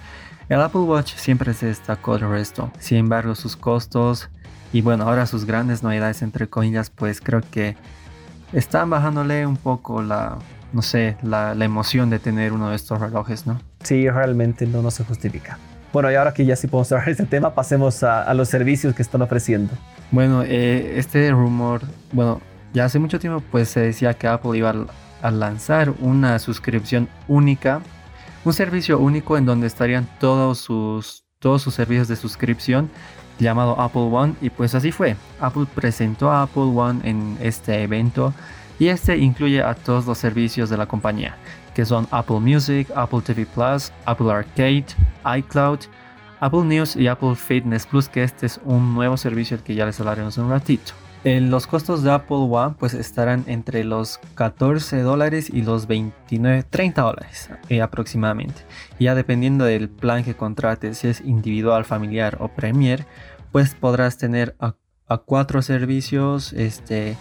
El 0.49 0.59
Apple 0.59 0.81
Watch 0.81 1.15
siempre 1.15 1.53
se 1.53 1.67
destacó 1.67 2.17
del 2.17 2.27
resto. 2.27 2.69
Sin 2.77 2.97
embargo, 2.97 3.33
sus 3.33 3.55
costos 3.55 4.29
y 4.73 4.81
bueno, 4.81 5.05
ahora 5.05 5.25
sus 5.25 5.45
grandes 5.45 5.83
novedades 5.83 6.21
entre 6.21 6.49
comillas, 6.49 6.89
pues 6.89 7.21
creo 7.21 7.39
que 7.49 7.77
están 8.51 8.89
bajándole 8.89 9.47
un 9.47 9.55
poco 9.55 10.01
la, 10.01 10.37
no 10.73 10.81
sé, 10.81 11.15
la, 11.21 11.53
emoción 11.53 12.09
de 12.09 12.19
tener 12.19 12.51
uno 12.51 12.71
de 12.71 12.75
estos 12.75 12.99
relojes, 12.99 13.45
¿no? 13.45 13.61
Sí, 13.83 14.09
realmente 14.09 14.65
no, 14.65 14.81
no 14.81 14.91
se 14.91 15.03
justifica. 15.03 15.57
Bueno, 15.93 16.11
y 16.11 16.15
ahora 16.15 16.33
que 16.33 16.43
ya 16.43 16.55
sí 16.55 16.67
podemos 16.67 16.87
cerrar 16.87 17.07
este 17.07 17.25
tema, 17.25 17.53
pasemos 17.53 18.01
a, 18.01 18.33
los 18.33 18.49
servicios 18.49 18.95
que 18.95 19.03
están 19.03 19.21
ofreciendo. 19.21 19.71
Bueno, 20.09 20.41
eh, 20.43 20.93
este 20.97 21.29
rumor, 21.29 21.81
bueno, 22.11 22.41
ya 22.73 22.85
hace 22.85 22.97
mucho 22.97 23.19
tiempo 23.19 23.43
pues 23.51 23.69
se 23.69 23.79
decía 23.81 24.15
que 24.15 24.27
Apple 24.27 24.57
iba 24.57 24.73
a 25.21 25.31
lanzar 25.31 25.93
una 25.99 26.39
suscripción 26.39 27.07
única, 27.27 27.81
un 28.43 28.53
servicio 28.53 28.97
único 28.97 29.37
en 29.37 29.45
donde 29.45 29.67
estarían 29.67 30.07
todos 30.19 30.57
sus, 30.57 31.23
todos 31.37 31.61
sus 31.61 31.75
servicios 31.75 32.07
de 32.07 32.15
suscripción 32.15 32.89
llamado 33.39 33.79
Apple 33.79 34.09
One 34.11 34.33
y 34.41 34.49
pues 34.49 34.73
así 34.73 34.91
fue. 34.91 35.15
Apple 35.39 35.67
presentó 35.75 36.31
a 36.31 36.41
Apple 36.43 36.71
One 36.75 37.01
en 37.03 37.37
este 37.39 37.83
evento 37.83 38.33
y 38.79 38.87
este 38.87 39.17
incluye 39.17 39.61
a 39.61 39.75
todos 39.75 40.07
los 40.07 40.17
servicios 40.17 40.71
de 40.71 40.77
la 40.77 40.87
compañía, 40.87 41.37
que 41.73 41.85
son 41.85 42.07
Apple 42.11 42.39
Music, 42.39 42.89
Apple 42.95 43.21
TV 43.21 43.45
Plus, 43.45 43.91
Apple 44.05 44.31
Arcade, 44.31 44.85
iCloud, 45.37 45.79
Apple 46.39 46.63
News 46.63 46.95
y 46.95 47.07
Apple 47.07 47.35
Fitness 47.35 47.85
Plus, 47.85 48.09
que 48.09 48.23
este 48.23 48.45
es 48.45 48.59
un 48.65 48.93
nuevo 48.93 49.17
servicio 49.17 49.63
que 49.63 49.75
ya 49.75 49.85
les 49.85 49.99
hablaremos 49.99 50.37
un 50.37 50.49
ratito. 50.49 50.93
Eh, 51.23 51.39
los 51.39 51.67
costos 51.67 52.03
de 52.03 52.11
Apple 52.11 52.49
One 52.49 52.75
pues 52.77 52.93
estarán 52.93 53.45
entre 53.47 53.85
los 53.85 54.19
14 54.35 55.01
dólares 55.03 55.49
y 55.49 55.61
los 55.61 55.87
29, 55.87 56.63
30 56.63 57.01
dólares 57.01 57.49
eh, 57.69 57.81
aproximadamente. 57.81 58.63
ya 58.99 59.15
dependiendo 59.15 59.63
del 59.63 59.87
plan 59.87 60.25
que 60.25 60.35
contrates, 60.35 60.97
si 60.97 61.07
es 61.07 61.21
individual, 61.21 61.85
familiar 61.85 62.37
o 62.41 62.49
Premier, 62.49 63.05
pues 63.53 63.73
podrás 63.73 64.17
tener 64.17 64.55
a, 64.59 64.75
cuatro 65.25 65.61
servicios, 65.61 66.53
este, 66.53 67.15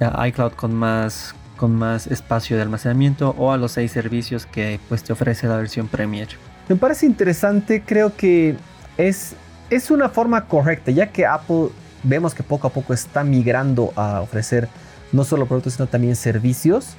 iCloud 0.00 0.52
con 0.52 0.74
más, 0.74 1.34
con 1.56 1.74
más 1.74 2.06
espacio 2.06 2.56
de 2.56 2.62
almacenamiento 2.62 3.34
o 3.38 3.52
a 3.52 3.56
los 3.56 3.72
seis 3.72 3.92
servicios 3.92 4.46
que 4.46 4.80
pues 4.88 5.02
te 5.02 5.12
ofrece 5.12 5.46
la 5.46 5.56
versión 5.56 5.88
Premier. 5.88 6.28
Me 6.68 6.76
parece 6.76 7.06
interesante, 7.06 7.82
creo 7.84 8.16
que 8.16 8.56
es, 8.96 9.34
es 9.70 9.90
una 9.90 10.08
forma 10.08 10.46
correcta, 10.46 10.90
ya 10.90 11.10
que 11.12 11.26
Apple 11.26 11.68
vemos 12.02 12.34
que 12.34 12.42
poco 12.42 12.66
a 12.66 12.70
poco 12.70 12.94
está 12.94 13.24
migrando 13.24 13.92
a 13.96 14.20
ofrecer 14.20 14.68
no 15.12 15.24
solo 15.24 15.46
productos, 15.46 15.74
sino 15.74 15.86
también 15.86 16.16
servicios. 16.16 16.94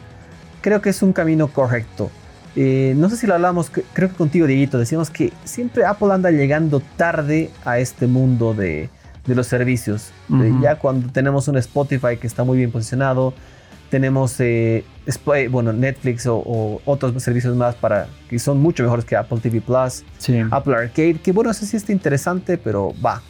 Creo 0.61 0.81
que 0.81 0.89
es 0.89 1.01
un 1.01 1.13
camino 1.13 1.47
correcto. 1.47 2.09
Eh, 2.55 2.93
no 2.95 3.09
sé 3.09 3.17
si 3.17 3.27
lo 3.27 3.33
hablamos, 3.33 3.69
creo 3.93 4.09
que 4.09 4.15
contigo, 4.15 4.47
Dieguito, 4.47 4.79
decíamos 4.79 5.09
que 5.09 5.33
siempre 5.43 5.85
Apple 5.85 6.13
anda 6.13 6.31
llegando 6.31 6.81
tarde 6.95 7.51
a 7.65 7.79
este 7.79 8.07
mundo 8.07 8.53
de, 8.53 8.89
los 9.27 9.47
servicios. 9.47 10.11
Eh, 10.31 10.53
ya 10.61 10.77
cuando 10.77 11.11
tenemos 11.11 11.47
un 11.47 11.57
Spotify 11.57 12.17
que 12.19 12.27
está 12.27 12.43
muy 12.43 12.57
bien 12.57 12.71
posicionado, 12.71 13.33
tenemos 13.95 14.35
eh, 14.41 14.83
bueno, 15.49 15.71
Netflix 15.71 16.27
o, 16.27 16.81
otros 16.83 17.23
servicios 17.23 17.55
más 17.55 17.75
para 17.75 18.09
que 18.29 18.37
son 18.39 18.57
mucho 18.57 18.83
mejores 18.83 19.05
que 19.05 19.15
Apple 19.15 19.39
TV 19.41 19.61
Plus, 19.61 20.03
Apple 20.51 20.75
Arcade, 20.75 21.13
que 21.23 21.31
bueno, 21.31 21.51
no 21.51 21.53
sé 21.53 21.65
si 21.65 21.77
está 21.77 21.93
interesante, 21.93 22.57
pero 22.57 22.93
va, 23.01 23.21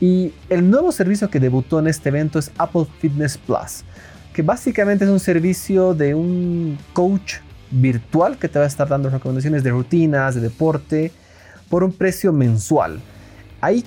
y 0.00 0.32
el 0.48 0.70
nuevo 0.70 0.92
servicio 0.92 1.28
que 1.28 1.38
debutó 1.38 1.78
en 1.78 1.88
este 1.88 2.08
evento 2.08 2.38
es 2.38 2.50
Apple 2.56 2.86
Fitness 3.00 3.36
Plus, 3.36 3.84
que 4.32 4.40
básicamente 4.40 5.04
es 5.04 5.10
un 5.10 5.20
servicio 5.20 5.92
de 5.92 6.14
un 6.14 6.78
coach 6.94 7.34
virtual 7.70 8.38
que 8.38 8.48
te 8.48 8.58
va 8.58 8.64
a 8.64 8.68
estar 8.68 8.88
dando 8.88 9.10
recomendaciones 9.10 9.62
de 9.62 9.72
rutinas, 9.72 10.36
de 10.36 10.40
deporte, 10.40 11.12
por 11.68 11.84
un 11.84 11.92
precio 11.92 12.32
mensual. 12.32 12.98
Ahí 13.60 13.84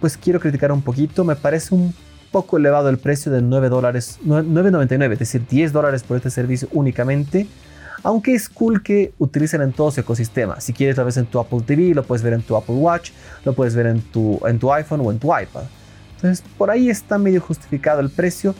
pues 0.00 0.16
quiero 0.16 0.38
criticar 0.38 0.70
un 0.70 0.82
poquito, 0.82 1.24
me 1.24 1.34
parece 1.34 1.74
un 1.74 1.92
poco 2.34 2.56
elevado 2.56 2.88
el 2.88 2.98
precio 2.98 3.30
de 3.30 3.40
9 3.42 3.68
dólares, 3.68 4.18
9.99, 4.26 5.12
es 5.12 5.18
decir, 5.20 5.46
10 5.48 5.72
dólares 5.72 6.02
por 6.02 6.16
este 6.16 6.30
servicio 6.30 6.66
únicamente 6.72 7.46
aunque 8.02 8.34
es 8.34 8.50
cool 8.50 8.82
que 8.82 9.14
utilicen 9.18 9.62
en 9.62 9.72
todo 9.72 9.90
su 9.90 10.00
ecosistema. 10.00 10.60
Si 10.60 10.74
quieres 10.74 10.98
lo 10.98 11.06
ves 11.06 11.16
en 11.16 11.24
tu 11.24 11.38
Apple 11.38 11.62
TV, 11.64 11.94
lo 11.94 12.02
puedes 12.02 12.22
ver 12.22 12.34
en 12.34 12.42
tu 12.42 12.54
Apple 12.54 12.74
Watch, 12.74 13.12
lo 13.46 13.54
puedes 13.54 13.74
ver 13.74 13.86
en 13.86 14.02
tu, 14.02 14.38
en 14.46 14.58
tu 14.58 14.70
iPhone 14.72 15.00
o 15.00 15.10
en 15.10 15.18
tu 15.18 15.28
iPad. 15.28 15.62
Entonces 16.16 16.44
por 16.58 16.70
ahí 16.70 16.90
está 16.90 17.16
medio 17.16 17.40
justificado 17.40 18.00
el 18.00 18.10
precio, 18.10 18.54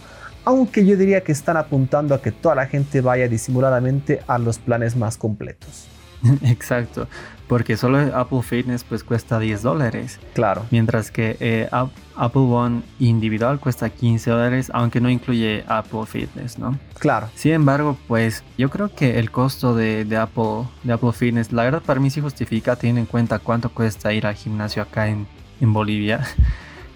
aunque 0.45 0.87
yo 0.87 0.97
diría 0.97 1.23
que 1.23 1.33
están 1.33 1.59
apuntando 1.59 2.15
a 2.15 2.23
que 2.23 2.33
toda 2.33 2.55
la 2.55 2.67
gente 2.67 3.03
vaya 3.03 3.29
disimuladamente 3.29 4.23
a 4.27 4.39
los 4.39 4.59
planes 4.59 4.97
más 4.97 5.19
completos. 5.19 5.89
Exacto, 6.43 7.09
porque 7.49 7.77
solo 7.77 7.99
Apple 8.17 8.43
Fitness 8.43 8.85
pues 8.85 9.05
cuesta 9.05 9.39
10 9.39 9.63
dólares. 9.63 10.19
Claro. 10.33 10.65
Mientras 10.71 11.11
que 11.11 11.37
eh, 11.41 11.69
Apple 12.17 12.43
One 12.43 12.83
individual 12.99 13.61
cuesta 13.61 13.91
15 13.91 14.31
dólares, 14.31 14.71
aunque 14.73 15.01
no 15.01 15.11
incluye 15.11 15.65
Apple 15.69 16.07
Fitness, 16.07 16.59
¿no? 16.59 16.79
Claro. 16.99 17.29
Sin 17.35 17.53
embargo, 17.53 17.99
pues 18.09 18.45
yo 18.57 18.71
creo 18.71 18.95
que 18.95 19.19
el 19.19 19.31
costo 19.31 19.75
de, 19.75 20.01
Apple, 20.17 20.69
de 20.83 20.93
Apple 20.93 21.13
Fitness, 21.13 21.53
la 21.53 21.65
verdad 21.65 21.83
para 21.83 22.01
mí 22.01 22.11
sí 22.11 22.21
justifica 22.21 22.77
teniendo 22.77 23.01
en 23.01 23.07
cuenta 23.07 23.39
cuánto 23.39 23.71
cuesta 23.71 24.13
ir 24.13 24.27
al 24.27 24.35
gimnasio 24.35 24.83
acá 24.83 25.09
en, 25.09 25.27
Bolivia. 25.61 26.21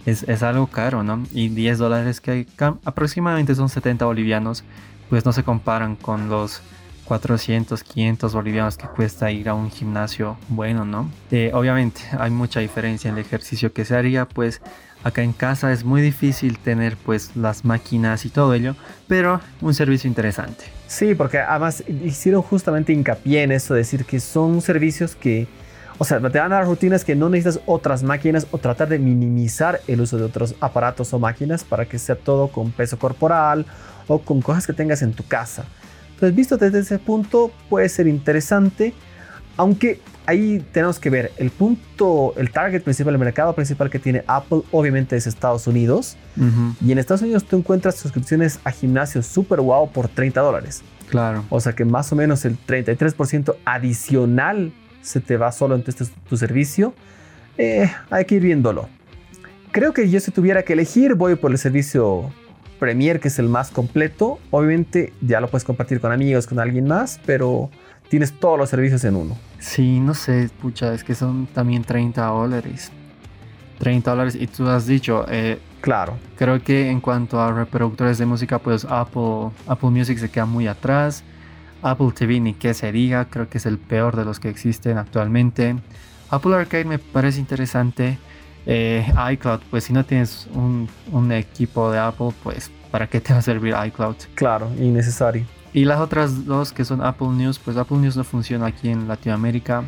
Es, 0.07 0.23
es, 0.23 0.43
algo 0.43 0.69
caro, 0.69 1.03
¿no? 1.03 1.23
Y 1.33 1.51
10 1.51 1.77
dólares 1.77 2.23
que 2.23 2.47
aproximadamente 2.87 3.55
son 3.55 3.69
70 3.69 4.07
bolivianos, 4.07 4.65
pues 5.11 5.27
no 5.27 5.33
se 5.35 5.43
comparan 5.43 5.97
con 5.97 6.31
los 6.31 6.63
400, 7.09 7.83
500 7.83 8.35
bolivianos 8.35 8.77
que 8.77 8.87
cuesta 8.87 9.31
ir 9.31 9.49
a 9.49 9.55
un 9.55 9.71
gimnasio 9.71 10.37
bueno, 10.50 10.85
¿no? 10.85 11.11
Eh, 11.31 11.50
obviamente 11.55 12.03
hay 12.19 12.31
mucha 12.31 12.61
diferencia 12.61 13.09
en 13.09 13.17
el 13.17 13.25
ejercicio 13.25 13.73
que 13.73 13.87
se 13.87 13.97
haría, 13.97 14.27
pues 14.27 14.61
acá 15.05 15.23
en 15.23 15.33
casa 15.33 15.73
es 15.73 15.85
muy 15.85 16.03
difícil 16.03 16.59
tener 16.59 16.99
pues 16.99 17.35
las 17.35 17.65
máquinas 17.65 18.27
y 18.27 18.29
todo 18.29 18.53
ello, 18.53 18.77
pero 19.07 19.41
un 19.62 19.73
servicio 19.73 20.07
interesante. 20.07 20.65
Sí, 20.87 21.15
porque 21.15 21.38
además 21.38 21.83
hicieron 22.05 22.43
justamente 22.43 22.93
hincapié 22.93 23.43
en 23.43 23.53
eso, 23.53 23.73
decir 23.73 24.05
que 24.05 24.21
son 24.21 24.61
servicios 24.61 25.17
que, 25.17 25.49
o 25.97 26.05
sea, 26.05 26.21
te 26.21 26.38
a 26.38 26.49
dar 26.49 26.67
rutinas 26.67 27.07
que 27.07 27.17
no 27.17 27.31
necesitas 27.31 27.62
otras 27.65 28.03
máquinas 28.03 28.47
o 28.50 28.59
tratar 28.59 28.88
de 28.88 28.99
minimizar 28.99 29.81
el 29.87 30.03
uso 30.03 30.19
de 30.19 30.25
otros 30.25 30.55
aparatos 30.61 31.15
o 31.15 31.19
máquinas 31.19 31.65
para 31.65 31.87
que 31.87 31.99
sea 31.99 32.17
todo 32.17 32.49
con 32.49 32.71
peso 32.71 32.99
corporal 32.99 33.65
o 34.09 34.19
con 34.19 34.43
cosas 34.43 34.67
que 34.67 34.75
tengas 34.75 35.00
en 35.00 35.15
tu 35.15 35.27
casa. 35.27 35.65
Entonces, 36.19 36.35
visto 36.35 36.57
desde 36.57 36.81
ese 36.81 36.99
punto, 36.99 37.53
puede 37.69 37.89
ser 37.89 38.09
interesante, 38.09 38.93
aunque 39.57 40.01
ahí 40.27 40.59
tenemos 40.73 40.99
que 40.99 41.11
ver 41.11 41.31
el 41.37 41.51
punto, 41.51 42.35
el 42.37 42.51
target 42.51 42.83
principal, 42.83 43.15
el 43.15 43.21
mercado 43.21 43.55
principal 43.55 43.89
que 43.89 44.01
tiene 44.01 44.25
Apple, 44.27 44.63
obviamente 44.73 45.15
es 45.17 45.29
Estados 45.29 45.69
Unidos. 45.69 46.17
Y 46.85 46.91
en 46.91 46.99
Estados 46.99 47.23
Unidos 47.23 47.45
tú 47.45 47.57
encuentras 47.57 47.95
suscripciones 47.95 48.59
a 48.65 48.73
gimnasios 48.73 49.27
super 49.27 49.61
wow 49.61 49.93
por 49.93 50.09
30 50.09 50.41
dólares. 50.41 50.83
Claro. 51.09 51.45
O 51.51 51.61
sea 51.61 51.75
que 51.75 51.85
más 51.85 52.11
o 52.11 52.17
menos 52.17 52.45
el 52.45 52.59
33% 52.59 53.55
adicional 53.65 54.73
se 55.01 55.21
te 55.21 55.37
va 55.37 55.53
solo 55.53 55.77
en 55.77 55.85
tu, 55.85 55.93
tu 56.29 56.37
servicio. 56.37 56.95
Eh, 57.59 57.89
hay 58.11 58.25
que 58.25 58.35
ir 58.35 58.43
viéndolo. 58.43 58.89
Creo 59.71 59.93
que 59.93 60.11
yo 60.11 60.19
si 60.19 60.33
tuviera 60.33 60.65
que 60.65 60.73
elegir 60.73 61.15
voy 61.15 61.37
por 61.37 61.53
el 61.53 61.59
servicio 61.59 62.33
Premier, 62.79 63.21
que 63.21 63.29
es 63.29 63.39
el 63.39 63.49
más 63.49 63.71
completo. 63.71 64.39
Obviamente 64.51 65.13
ya 65.21 65.41
lo 65.41 65.49
puedes 65.49 65.65
compartir 65.65 66.01
con 66.01 66.13
amigos, 66.13 66.47
con 66.47 66.59
alguien 66.59 66.87
más, 66.87 67.21
pero 67.27 67.71
tienes 68.09 68.33
todos 68.39 68.59
los 68.59 68.71
servicios 68.71 69.05
en 69.05 69.17
uno. 69.17 69.37
Sí, 69.59 70.01
no 70.01 70.15
sé, 70.15 70.51
pucha, 70.61 70.95
es 70.95 71.05
que 71.05 71.15
son 71.15 71.47
también 71.47 71.83
30 71.85 72.25
dólares. 72.25 72.91
30 73.79 74.11
dólares 74.11 74.35
y 74.35 74.47
tú 74.47 74.69
has 74.69 74.87
dicho, 74.87 75.25
eh, 75.29 75.59
claro. 75.81 76.17
Creo 76.37 76.63
que 76.63 76.91
en 76.91 77.01
cuanto 77.01 77.41
a 77.41 77.53
reproductores 77.53 78.19
de 78.19 78.27
música, 78.27 78.59
pues 78.59 78.85
Apple, 78.85 79.51
Apple 79.67 79.91
Music 79.91 80.19
se 80.19 80.31
queda 80.31 80.47
muy 80.47 80.67
atrás. 80.67 81.25
Apple 81.83 82.11
TV 82.13 82.41
ni 82.41 82.55
que 82.55 82.75
se 82.75 82.91
diga, 82.91 83.27
creo 83.27 83.49
que 83.49 83.59
es 83.59 83.67
el 83.67 83.79
peor 83.79 84.17
de 84.17 84.25
los 84.25 84.41
que 84.41 84.49
existen 84.49 84.99
actualmente. 84.99 85.77
Apple 86.31 86.55
Arcade 86.55 86.85
me 86.85 86.99
parece 86.99 87.39
interesante. 87.39 88.19
Eh, 88.71 89.03
iCloud, 89.33 89.61
pues 89.71 89.85
si 89.85 89.95
no 89.95 90.05
tienes 90.05 90.47
un, 90.53 91.33
equipo 91.33 91.91
de 91.91 91.99
Apple, 91.99 92.33
pues 92.43 92.71
¿para 92.91 93.07
qué 93.07 93.19
te 93.19 93.33
va 93.33 93.39
a 93.39 93.43
servir 93.43 93.75
iCloud? 93.87 94.17
Claro, 94.35 94.71
innecesario. 94.79 95.47
Y 95.73 95.87
las 95.87 96.01
otras 96.01 96.45
dos 96.45 96.75
que 96.75 96.85
son 96.85 97.03
Apple 97.03 97.29
News, 97.29 97.59
pues 97.59 97.79
Apple 97.79 97.97
News 97.97 98.19
no 98.19 98.25
funciona 98.25 98.67
aquí 98.67 98.91
en 98.91 99.09
Latinoamérica. 99.09 99.85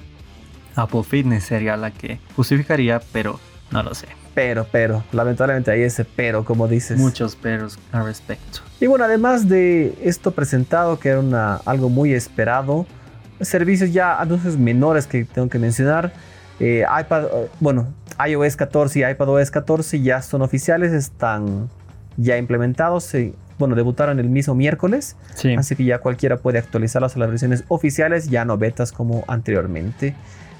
Apple 0.76 1.02
Fitness 1.02 1.44
sería 1.44 1.76
la 1.76 1.90
que 1.90 2.20
justificaría, 2.34 3.02
pero 3.12 3.38
no 3.70 3.82
lo 3.82 3.94
sé. 3.94 4.08
Pero, 4.34 4.66
pero, 4.72 5.04
lamentablemente 5.12 5.70
hay 5.70 5.82
ese 5.82 6.06
pero, 6.06 6.46
como 6.46 6.66
dices. 6.66 6.98
Muchos 6.98 7.36
peros 7.36 7.78
al 7.92 8.06
respecto. 8.06 8.60
Y 8.80 8.86
bueno, 8.86 9.04
además 9.04 9.46
de 9.46 9.94
esto 10.02 10.30
presentado, 10.30 10.98
que 10.98 11.10
era 11.10 11.20
una, 11.20 11.56
algo 11.66 11.90
muy 11.90 12.14
esperado, 12.14 12.86
servicios 13.42 13.92
ya, 13.92 14.18
anuncios 14.18 14.56
menores 14.56 15.06
que 15.06 15.26
tengo 15.26 15.50
que 15.50 15.58
mencionar. 15.58 16.14
Eh, 16.60 16.84
iPad, 17.00 17.24
eh, 17.24 17.50
bueno, 17.58 17.88
iOS 18.26 18.56
14 18.56 18.98
y 18.98 19.04
iPadOS 19.04 19.50
14 19.50 20.00
ya 20.00 20.22
son 20.22 20.42
oficiales, 20.42 20.92
están 20.92 21.68
ya 22.16 22.36
implementados. 22.36 23.12
bueno, 23.58 23.74
debutaron 23.74 24.18
el 24.18 24.28
mismo 24.28 24.54
miércoles, 24.54 25.16
así 25.56 25.76
que 25.76 25.84
ya 25.84 25.98
cualquiera 25.98 26.38
puede 26.38 26.58
actualizarlas 26.58 27.16
a 27.16 27.18
las 27.18 27.28
versiones 27.28 27.64
oficiales, 27.68 28.28
ya 28.28 28.44
no 28.44 28.58
betas 28.58 28.92
como 28.92 29.24
anteriormente. 29.28 30.14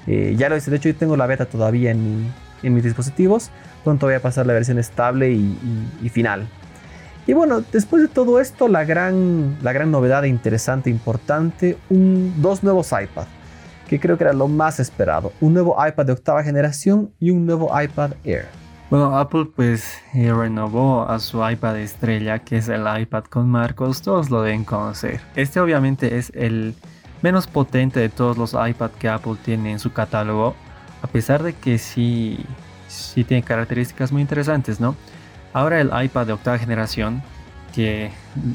Eh, 0.07 0.35
ya 0.37 0.49
lo 0.49 0.57
hice, 0.57 0.71
de 0.71 0.77
hecho 0.77 0.89
yo 0.89 0.95
tengo 0.95 1.17
la 1.17 1.27
beta 1.27 1.45
todavía 1.45 1.91
en, 1.91 2.31
mis 2.63 2.83
dispositivos, 2.83 3.49
pronto 3.83 4.05
voy 4.05 4.15
a 4.15 4.21
pasar 4.21 4.45
la 4.45 4.53
versión 4.53 4.77
estable 4.77 5.31
y, 5.31 6.09
final. 6.09 6.47
Y 7.27 7.33
bueno, 7.33 7.63
después 7.71 8.01
de 8.01 8.07
todo 8.07 8.39
esto, 8.39 8.67
la 8.67 8.83
gran, 8.83 9.57
la 9.61 9.73
gran 9.73 9.91
novedad 9.91 10.23
interesante, 10.23 10.89
importante, 10.89 11.77
un, 11.89 12.33
dos 12.41 12.63
nuevos 12.63 12.91
iPad 12.91 13.25
que 13.91 13.99
creo 13.99 14.17
que 14.17 14.23
era 14.23 14.31
lo 14.31 14.47
más 14.47 14.79
esperado. 14.79 15.33
Un 15.41 15.53
nuevo 15.53 15.75
iPad 15.85 16.05
de 16.05 16.13
octava 16.13 16.41
generación 16.45 17.11
y 17.19 17.29
un 17.29 17.45
nuevo 17.45 17.69
iPad 17.77 18.11
Air. 18.23 18.45
Bueno, 18.89 19.17
Apple 19.17 19.49
pues 19.53 19.99
eh, 20.13 20.31
renovó 20.33 21.03
a 21.09 21.19
su 21.19 21.45
iPad 21.45 21.77
estrella, 21.77 22.39
que 22.39 22.55
es 22.55 22.69
el 22.69 22.85
iPad 22.87 23.25
con 23.25 23.49
marcos, 23.49 24.01
todos 24.01 24.29
lo 24.29 24.43
deben 24.43 24.63
conocer. 24.63 25.19
Este 25.35 25.59
obviamente 25.59 26.17
es 26.17 26.31
el 26.35 26.73
menos 27.21 27.47
potente 27.47 27.99
de 27.99 28.07
todos 28.07 28.37
los 28.37 28.53
iPad 28.53 28.91
que 28.91 29.09
Apple 29.09 29.35
tiene 29.43 29.73
en 29.73 29.79
su 29.79 29.91
catálogo, 29.91 30.55
a 31.01 31.07
pesar 31.07 31.43
de 31.43 31.51
que 31.51 31.77
sí, 31.77 32.39
sí 32.87 33.25
tiene 33.25 33.43
características 33.43 34.13
muy 34.13 34.21
interesantes, 34.21 34.79
¿no? 34.79 34.95
Ahora 35.51 35.81
el 35.81 35.91
iPad 36.01 36.27
de 36.27 36.33
octava 36.33 36.57
generación 36.57 37.21
que 37.73 38.05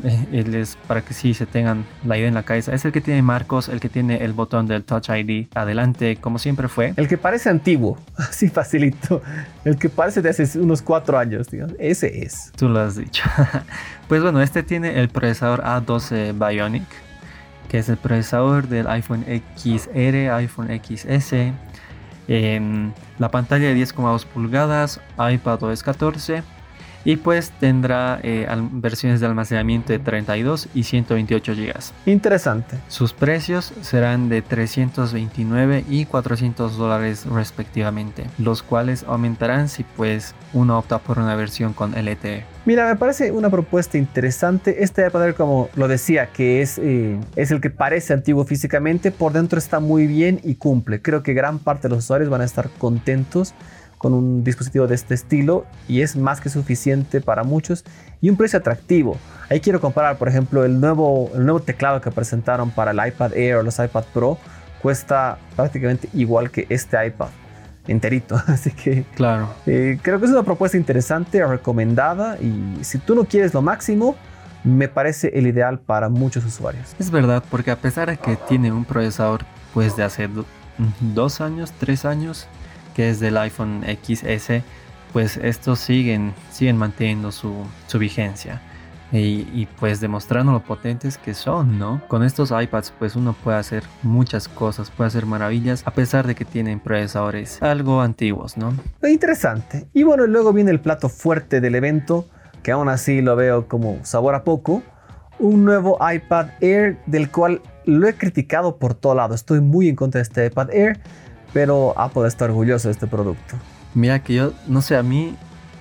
eh, 0.04 0.26
él 0.32 0.54
es 0.54 0.76
para 0.87 1.02
que 1.02 1.14
sí 1.14 1.35
se 1.35 1.46
tengan 1.46 1.85
la 2.04 2.16
idea 2.16 2.28
en 2.28 2.35
la 2.35 2.42
cabeza. 2.42 2.75
Es 2.75 2.85
el 2.85 2.92
que 2.92 3.00
tiene 3.00 3.23
marcos, 3.23 3.68
el 3.68 3.80
que 3.80 3.88
tiene 3.88 4.25
el 4.25 4.32
botón 4.32 4.66
del 4.66 4.85
Touch 4.85 5.08
ID 5.08 5.49
adelante, 5.54 6.16
como 6.16 6.38
siempre 6.38 6.68
fue. 6.68 6.94
El 6.96 7.08
que 7.08 7.18
parece 7.18 7.49
antiguo, 7.49 7.99
así 8.16 8.49
facilito. 8.49 9.23
El 9.64 9.78
que 9.78 9.88
parece 9.88 10.23
de 10.23 10.30
hace 10.30 10.58
unos 10.58 10.82
cuatro 10.82 11.18
años, 11.18 11.49
ese 11.78 12.23
es. 12.23 12.52
Tú 12.56 12.68
lo 12.68 12.80
has 12.80 12.96
dicho. 12.96 13.25
pues 14.08 14.23
bueno, 14.23 14.40
este 14.40 14.62
tiene 14.62 15.00
el 15.00 15.08
procesador 15.08 15.62
A12 15.62 16.32
Bionic, 16.32 16.87
que 17.68 17.78
es 17.78 17.88
el 17.88 17.96
procesador 17.96 18.68
del 18.68 18.87
iPhone 18.88 19.25
XR, 19.25 20.30
iPhone 20.32 20.68
XS. 20.68 21.35
Em, 22.28 22.92
la 23.18 23.30
pantalla 23.30 23.68
de 23.68 23.76
10,2 23.76 24.25
pulgadas, 24.26 25.00
iPad 25.16 25.62
OS 25.62 25.82
14 25.85 26.42
y 27.06 27.16
pues 27.16 27.52
tendrá 27.60 28.18
eh, 28.25 28.48
versiones 28.72 29.20
de 29.20 29.26
almacenamiento 29.26 29.92
de 29.92 30.00
32 30.00 30.68
y 30.75 30.82
128 30.82 31.54
GB. 31.54 31.75
Interesante. 32.04 32.78
Sus 32.88 33.12
precios 33.12 33.72
serán 33.80 34.28
de 34.28 34.42
329 34.42 35.84
y 35.88 36.04
400 36.04 36.76
dólares 36.76 37.25
respectivamente, 37.25 38.25
los 38.38 38.64
cuales 38.64 39.04
aumentarán 39.04 39.68
si 39.68 39.84
pues 39.84 40.34
uno 40.52 40.78
opta 40.78 40.98
por 40.98 41.20
una 41.20 41.36
versión 41.36 41.72
con 41.75 41.92
LTE. 41.92 42.44
Mira, 42.64 42.88
me 42.88 42.96
parece 42.96 43.30
una 43.30 43.50
propuesta 43.50 43.96
interesante. 43.96 44.82
Este 44.82 45.06
iPad 45.06 45.34
como 45.36 45.68
lo 45.76 45.86
decía, 45.86 46.32
que 46.32 46.60
es, 46.60 46.76
eh, 46.78 47.20
es 47.36 47.52
el 47.52 47.60
que 47.60 47.70
parece 47.70 48.14
antiguo 48.14 48.44
físicamente, 48.44 49.12
por 49.12 49.32
dentro 49.32 49.60
está 49.60 49.78
muy 49.78 50.08
bien 50.08 50.40
y 50.42 50.56
cumple. 50.56 51.00
Creo 51.00 51.22
que 51.22 51.34
gran 51.34 51.60
parte 51.60 51.86
de 51.86 51.94
los 51.94 52.02
usuarios 52.02 52.28
van 52.28 52.40
a 52.40 52.44
estar 52.44 52.68
contentos 52.70 53.54
con 54.06 54.14
un 54.14 54.44
dispositivo 54.44 54.86
de 54.86 54.94
este 54.94 55.14
estilo 55.14 55.66
y 55.88 56.02
es 56.02 56.14
más 56.14 56.40
que 56.40 56.48
suficiente 56.48 57.20
para 57.20 57.42
muchos 57.42 57.84
y 58.20 58.30
un 58.30 58.36
precio 58.36 58.60
atractivo. 58.60 59.16
Ahí 59.50 59.58
quiero 59.58 59.80
comparar, 59.80 60.16
por 60.16 60.28
ejemplo, 60.28 60.64
el 60.64 60.78
nuevo, 60.78 61.28
el 61.34 61.42
nuevo 61.42 61.58
teclado 61.58 62.00
que 62.00 62.12
presentaron 62.12 62.70
para 62.70 62.92
el 62.92 63.00
iPad 63.04 63.32
Air 63.34 63.56
o 63.56 63.62
los 63.64 63.80
iPad 63.80 64.04
Pro 64.14 64.38
cuesta 64.80 65.38
prácticamente 65.56 66.08
igual 66.14 66.52
que 66.52 66.68
este 66.68 67.04
iPad 67.04 67.30
enterito. 67.88 68.40
Así 68.46 68.70
que 68.70 69.02
claro. 69.16 69.48
Eh, 69.66 69.98
creo 70.00 70.20
que 70.20 70.26
es 70.26 70.30
una 70.30 70.44
propuesta 70.44 70.76
interesante, 70.76 71.44
recomendada 71.44 72.38
y 72.40 72.78
si 72.84 72.98
tú 72.98 73.16
no 73.16 73.25
quieres 73.25 73.54
lo 73.54 73.60
máximo, 73.60 74.14
me 74.62 74.86
parece 74.86 75.36
el 75.36 75.48
ideal 75.48 75.80
para 75.80 76.08
muchos 76.08 76.44
usuarios. 76.44 76.94
Es 77.00 77.10
verdad, 77.10 77.42
porque 77.50 77.72
a 77.72 77.76
pesar 77.80 78.08
de 78.08 78.18
que 78.18 78.36
tiene 78.36 78.70
un 78.70 78.84
procesador 78.84 79.40
pues 79.75 79.96
de 79.96 80.04
hace 80.04 80.28
dos 81.00 81.40
años, 81.40 81.72
tres 81.80 82.04
años, 82.04 82.46
que 82.96 83.10
es 83.10 83.20
del 83.20 83.36
iPhone 83.36 83.84
XS, 83.84 84.62
pues 85.12 85.36
estos 85.36 85.80
siguen, 85.80 86.32
siguen 86.50 86.78
manteniendo 86.78 87.30
su, 87.30 87.52
vigencia. 87.98 88.62
Y, 89.12 89.68
pues 89.78 90.00
demostrando 90.00 90.50
lo 90.52 90.60
potentes 90.60 91.16
que 91.16 91.32
son, 91.32 91.78
¿no? 91.78 92.02
Con 92.08 92.24
estos 92.24 92.50
iPads 92.50 92.92
pues 92.98 93.14
uno 93.14 93.34
puede 93.34 93.56
hacer 93.56 93.84
muchas 94.02 94.48
cosas, 94.48 94.90
puede 94.90 95.08
hacer 95.08 95.26
maravillas 95.26 95.82
a 95.86 95.92
pesar 95.92 96.26
de 96.26 96.34
que 96.34 96.44
tienen 96.44 96.80
procesadores 96.80 97.62
algo 97.62 98.00
antiguos, 98.00 98.56
¿no? 98.56 98.74
Interesante. 99.06 99.86
Y 99.94 100.02
bueno, 100.02 100.26
luego 100.26 100.52
viene 100.52 100.70
el 100.70 100.80
plato 100.80 101.08
fuerte 101.08 101.60
del 101.60 101.76
evento, 101.76 102.26
que 102.62 102.72
aún 102.72 102.88
así 102.88 103.22
lo 103.22 103.36
veo 103.36 103.68
como 103.68 104.00
sabor 104.02 104.34
a 104.34 104.42
poco, 104.42 104.82
un 105.38 105.64
nuevo 105.64 105.98
iPad 106.00 106.48
Air 106.60 106.98
del 107.06 107.30
cual 107.30 107.62
lo 107.84 108.08
he 108.08 108.14
criticado 108.14 108.78
por 108.78 108.94
todo 108.94 109.14
lado. 109.14 109.34
Estoy 109.34 109.60
muy 109.60 109.88
en 109.88 109.96
contra 109.96 110.18
de 110.18 110.22
este 110.22 110.46
iPad 110.46 110.70
Air 110.72 111.00
pero 111.56 111.94
Apple 111.96 112.28
está 112.28 112.44
orgulloso 112.44 112.88
de 112.88 112.92
este 112.92 113.06
producto. 113.06 113.56
Mira 113.94 114.18
que 114.18 114.34
yo, 114.34 114.52
no 114.66 114.82
sé, 114.82 114.94
a 114.94 115.02
mí 115.02 115.34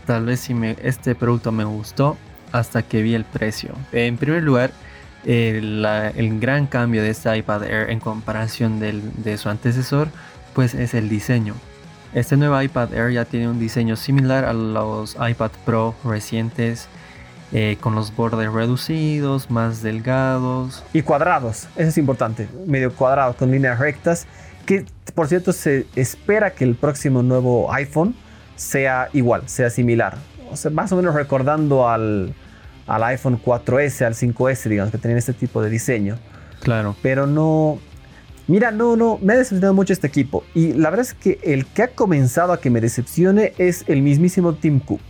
tal 0.06 0.24
vez 0.24 0.40
si 0.40 0.54
me, 0.54 0.78
este 0.82 1.16
producto 1.16 1.52
me 1.52 1.66
gustó 1.66 2.16
hasta 2.54 2.82
que 2.82 3.02
vi 3.02 3.14
el 3.14 3.26
precio. 3.26 3.74
En 3.92 4.16
primer 4.16 4.42
lugar, 4.42 4.72
el, 5.26 6.40
gran 6.40 6.68
cambio 6.68 7.02
de 7.02 7.10
este 7.10 7.38
iPad 7.38 7.64
Air 7.64 7.90
en 7.90 8.00
comparación 8.00 8.80
de 8.80 9.38
su 9.38 9.50
antecesor, 9.50 10.08
pues 10.54 10.76
es 10.76 10.94
el 10.94 11.10
diseño. 11.10 11.56
Este 12.14 12.38
nuevo 12.38 12.62
iPad 12.62 12.94
Air 12.94 13.12
ya 13.12 13.26
tiene 13.26 13.50
un 13.50 13.60
diseño 13.60 13.98
similar 13.98 14.46
a 14.46 14.54
los 14.54 15.16
iPad 15.16 15.52
Pro 15.66 15.94
recientes, 16.06 16.88
eh, 17.52 17.76
con 17.82 17.96
los 17.96 18.16
bordes 18.16 18.50
reducidos, 18.50 19.52
más 19.52 19.82
delgados. 19.82 20.86
Y 20.94 21.02
cuadrados, 21.02 21.68
eso 21.76 21.90
es 21.90 21.98
importante, 21.98 22.48
medio 22.66 22.94
cuadrados, 22.94 23.36
con 23.36 23.52
líneas 23.52 23.78
rectas 23.78 24.26
que 24.66 24.86
por 25.14 25.28
cierto 25.28 25.54
se 25.54 25.86
espera 25.96 26.52
que 26.52 26.64
el 26.64 26.76
próximo 26.76 27.24
nuevo 27.24 27.72
iPhone 27.74 28.16
sea 28.56 29.10
igual, 29.14 29.44
sea 29.48 29.70
similar. 29.70 30.18
O 30.52 30.56
sea, 30.56 30.72
más 30.72 30.92
o 30.92 30.98
menos 30.98 31.14
recordando 31.16 31.88
al, 31.88 32.34
al 32.88 33.04
iPhone 33.04 33.42
4S, 33.42 34.06
al 34.06 34.14
5S, 34.14 34.70
digamos, 34.70 34.92
que 34.92 34.98
tenían 34.98 35.18
este 35.18 35.34
tipo 35.34 35.62
de 35.62 35.70
diseño. 35.70 36.18
Claro. 36.62 36.96
Pero 37.02 37.28
no... 37.28 37.80
Mira, 38.48 38.70
no, 38.70 38.96
no, 38.96 39.18
me 39.24 39.34
ha 39.34 39.38
decepcionado 39.38 39.74
mucho 39.74 39.92
este 39.92 40.06
equipo. 40.06 40.44
Y 40.54 40.74
la 40.74 40.92
verdad 40.92 41.08
es 41.08 41.14
que 41.16 41.40
el 41.44 41.66
que 41.66 41.82
ha 41.82 41.88
comenzado 41.88 42.54
a 42.54 42.62
que 42.62 42.70
me 42.70 42.80
decepcione 42.80 43.54
es 43.58 43.84
el 43.88 44.04
mismísimo 44.04 44.54
Tim 44.54 44.80
Cook. 44.80 45.02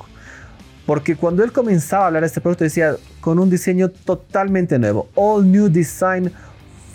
Porque 0.85 1.17
cuando 1.17 1.43
él 1.43 1.51
comenzaba 1.51 2.03
a 2.03 2.07
hablar 2.07 2.21
de 2.21 2.27
este 2.27 2.39
producto 2.39 2.63
decía 2.63 2.95
con 3.19 3.39
un 3.39 3.49
diseño 3.49 3.89
totalmente 3.89 4.79
nuevo. 4.79 5.09
All 5.15 5.51
new 5.51 5.67
design 5.67 6.31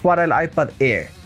para 0.02 0.24
el 0.24 0.32
iPad 0.44 0.70
Air 0.78 1.19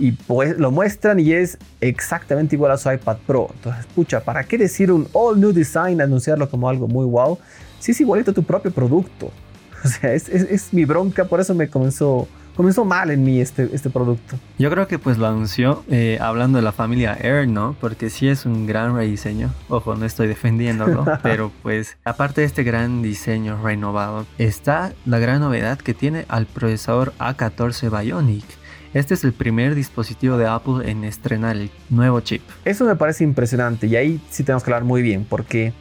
y 0.00 0.12
pues 0.12 0.58
lo 0.58 0.70
muestran 0.70 1.18
y 1.20 1.32
es 1.32 1.58
exactamente 1.80 2.56
igual 2.56 2.72
a 2.72 2.76
su 2.76 2.90
iPad 2.90 3.16
Pro. 3.26 3.48
Entonces, 3.54 3.86
pucha, 3.94 4.20
¿para 4.20 4.44
qué 4.44 4.56
decir 4.56 4.92
un 4.92 5.08
all 5.12 5.40
new 5.40 5.52
design, 5.52 6.00
anunciarlo 6.00 6.48
como 6.48 6.68
algo 6.68 6.86
muy 6.86 7.06
wow? 7.06 7.38
Si 7.80 7.92
es 7.92 8.00
igualito 8.00 8.30
a 8.30 8.34
tu 8.34 8.42
propio 8.42 8.70
producto. 8.70 9.30
O 9.84 9.86
sea, 9.86 10.12
es, 10.12 10.28
es, 10.28 10.74
mi 10.74 10.84
bronca, 10.84 11.26
por 11.26 11.38
eso 11.38 11.54
me 11.54 11.68
comenzó, 11.68 12.26
comenzó 12.56 12.84
mal 12.84 13.12
en 13.12 13.22
mí 13.22 13.40
este, 13.40 13.70
este 13.72 13.90
producto. 13.90 14.36
Yo 14.58 14.70
creo 14.72 14.88
que 14.88 14.98
pues 14.98 15.18
lo 15.18 15.28
anunció 15.28 15.84
eh, 15.88 16.18
hablando 16.20 16.58
de 16.58 16.62
la 16.62 16.72
familia 16.72 17.16
Air, 17.20 17.46
¿no? 17.46 17.76
Porque 17.80 18.10
sí 18.10 18.26
es 18.26 18.44
un 18.44 18.66
gran 18.66 18.96
rediseño. 18.96 19.54
Ojo, 19.68 19.94
no 19.94 20.04
estoy 20.04 20.26
defendiéndolo, 20.26 21.04
pero 21.22 21.52
pues 21.62 21.96
aparte 22.04 22.40
de 22.40 22.48
este 22.48 22.64
gran 22.64 23.02
diseño 23.02 23.62
renovado, 23.62 24.26
está 24.36 24.94
la 25.06 25.20
gran 25.20 25.38
novedad 25.38 25.78
que 25.78 25.94
tiene 25.94 26.24
al 26.28 26.46
procesador 26.46 27.12
A14 27.20 28.02
Bionic 28.02 28.57
este 28.94 29.14
es 29.14 29.24
el 29.24 29.32
primer 29.32 29.74
dispositivo 29.74 30.36
de 30.36 30.46
Apple 30.46 30.90
en 30.90 31.04
estrenar 31.04 31.56
el 31.56 31.70
nuevo 31.90 32.20
chip. 32.20 32.42
Eso 32.64 32.84
me 32.84 32.96
parece 32.96 33.24
impresionante 33.24 33.86
y 33.86 33.96
ahí 33.96 34.20
sí 34.30 34.44
tenemos 34.44 34.62
que 34.62 34.70
hablar 34.70 34.84
muy 34.84 35.02
bien 35.02 35.26
porque 35.28 35.72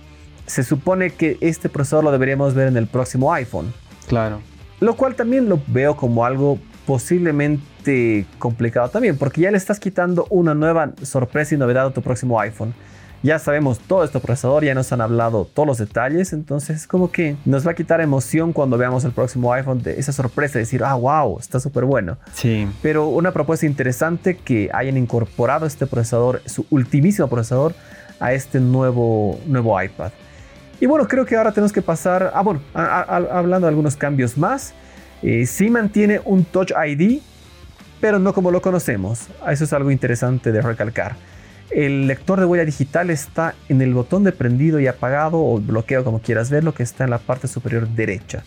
se 0.45 0.63
supone 0.63 1.11
que 1.11 1.37
este 1.41 1.69
procesador 1.69 2.03
lo 2.03 2.11
deberíamos 2.11 2.53
ver 2.53 2.67
en 2.67 2.77
el 2.77 2.87
próximo 2.87 3.33
iPhone. 3.33 3.73
Claro. 4.07 4.41
Lo 4.79 4.95
cual 4.95 5.15
también 5.15 5.49
lo 5.49 5.61
veo 5.67 5.95
como 5.95 6.25
algo 6.25 6.59
posiblemente 6.85 8.25
complicado 8.39 8.89
también 8.89 9.17
porque 9.17 9.41
ya 9.41 9.51
le 9.51 9.57
estás 9.57 9.79
quitando 9.79 10.25
una 10.29 10.53
nueva 10.53 10.93
sorpresa 11.03 11.55
y 11.55 11.57
novedad 11.57 11.87
a 11.87 11.93
tu 11.93 12.01
próximo 12.01 12.39
iPhone 12.39 12.73
ya 13.27 13.39
sabemos 13.39 13.79
todo 13.79 14.05
este 14.05 14.21
procesador, 14.21 14.63
ya 14.63 14.73
nos 14.73 14.89
han 14.93 15.01
hablado 15.01 15.45
todos 15.53 15.67
los 15.67 15.77
detalles, 15.77 16.31
entonces 16.31 16.87
como 16.87 17.11
que 17.11 17.35
nos 17.43 17.67
va 17.67 17.71
a 17.71 17.75
quitar 17.75 17.99
emoción 17.99 18.53
cuando 18.53 18.77
veamos 18.77 19.03
el 19.03 19.11
próximo 19.11 19.51
iPhone 19.51 19.83
de 19.83 19.99
esa 19.99 20.13
sorpresa 20.13 20.53
de 20.53 20.59
decir, 20.59 20.81
ah, 20.81 20.95
wow, 20.95 21.37
está 21.37 21.59
súper 21.59 21.83
bueno. 21.83 22.17
Sí. 22.33 22.65
Pero 22.81 23.09
una 23.09 23.33
propuesta 23.33 23.65
interesante 23.65 24.37
que 24.37 24.69
hayan 24.73 24.95
incorporado 24.95 25.65
este 25.65 25.85
procesador, 25.87 26.41
su 26.45 26.65
ultimísimo 26.69 27.27
procesador, 27.27 27.75
a 28.21 28.31
este 28.31 28.61
nuevo, 28.61 29.37
nuevo 29.45 29.79
iPad. 29.79 30.11
Y 30.79 30.85
bueno, 30.85 31.05
creo 31.05 31.25
que 31.25 31.35
ahora 31.35 31.51
tenemos 31.51 31.73
que 31.73 31.81
pasar, 31.81 32.31
ah, 32.33 32.41
bueno, 32.41 32.61
hablando 32.73 33.67
de 33.67 33.69
algunos 33.69 33.97
cambios 33.97 34.37
más, 34.37 34.73
eh, 35.21 35.45
sí 35.45 35.69
mantiene 35.69 36.21
un 36.23 36.45
Touch 36.45 36.71
ID, 36.71 37.19
pero 37.99 38.19
no 38.19 38.33
como 38.33 38.51
lo 38.51 38.61
conocemos. 38.61 39.27
Eso 39.49 39.65
es 39.65 39.73
algo 39.73 39.91
interesante 39.91 40.53
de 40.53 40.61
recalcar. 40.61 41.17
El 41.69 42.07
lector 42.07 42.39
de 42.39 42.45
huella 42.45 42.65
digital 42.65 43.09
está 43.09 43.53
en 43.69 43.81
el 43.81 43.93
botón 43.93 44.23
de 44.23 44.31
prendido 44.31 44.79
y 44.79 44.87
apagado 44.87 45.37
o 45.37 45.59
bloqueo 45.59 46.03
como 46.03 46.21
quieras 46.21 46.49
verlo 46.49 46.73
que 46.73 46.83
está 46.83 47.03
en 47.03 47.09
la 47.09 47.17
parte 47.17 47.47
superior 47.47 47.87
derecha. 47.87 48.43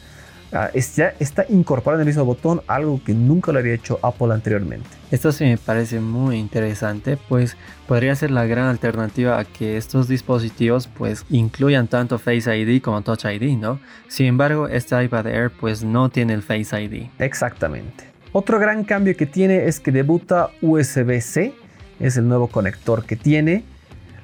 Ya 0.96 1.14
está 1.20 1.44
incorporado 1.48 2.00
en 2.02 2.09
el 2.09 2.12
mismo 2.12 2.24
botón, 2.24 2.61
algo 2.66 3.00
que 3.04 3.14
nunca 3.14 3.52
lo 3.52 3.61
había 3.61 3.74
hecho 3.74 4.00
Apple 4.02 4.33
anteriormente. 4.33 4.88
Esto 5.12 5.30
sí 5.30 5.44
me 5.44 5.56
parece 5.56 6.00
muy 6.00 6.38
interesante, 6.38 7.16
pues 7.28 7.56
podría 7.87 8.16
ser 8.16 8.33
la 8.33 8.46
gran 8.46 8.66
alternativa 8.66 9.38
a 9.38 9.44
que 9.44 9.76
estos 9.76 10.09
dispositivos 10.09 10.88
pues 10.88 11.24
incluyan 11.30 11.87
tanto 11.87 12.18
Face 12.18 12.59
ID 12.59 12.83
como 12.83 13.02
Touch 13.02 13.26
ID, 13.26 13.59
¿no? 13.59 13.78
Sin 14.09 14.26
embargo, 14.26 14.66
este 14.66 15.00
iPad 15.00 15.28
Air 15.28 15.52
pues 15.52 15.85
no 15.85 16.09
tiene 16.09 16.33
el 16.33 16.42
Face 16.42 16.83
ID. 16.83 17.11
Exactamente. 17.20 18.11
Otro 18.33 18.59
gran 18.59 18.83
cambio 18.83 19.16
que 19.16 19.26
tiene 19.26 19.66
es 19.66 19.78
que 19.78 19.92
debuta 19.92 20.50
USB-C 20.62 21.52
es 22.00 22.16
el 22.16 22.26
nuevo 22.26 22.48
conector 22.48 23.04
que 23.04 23.16
tiene, 23.16 23.64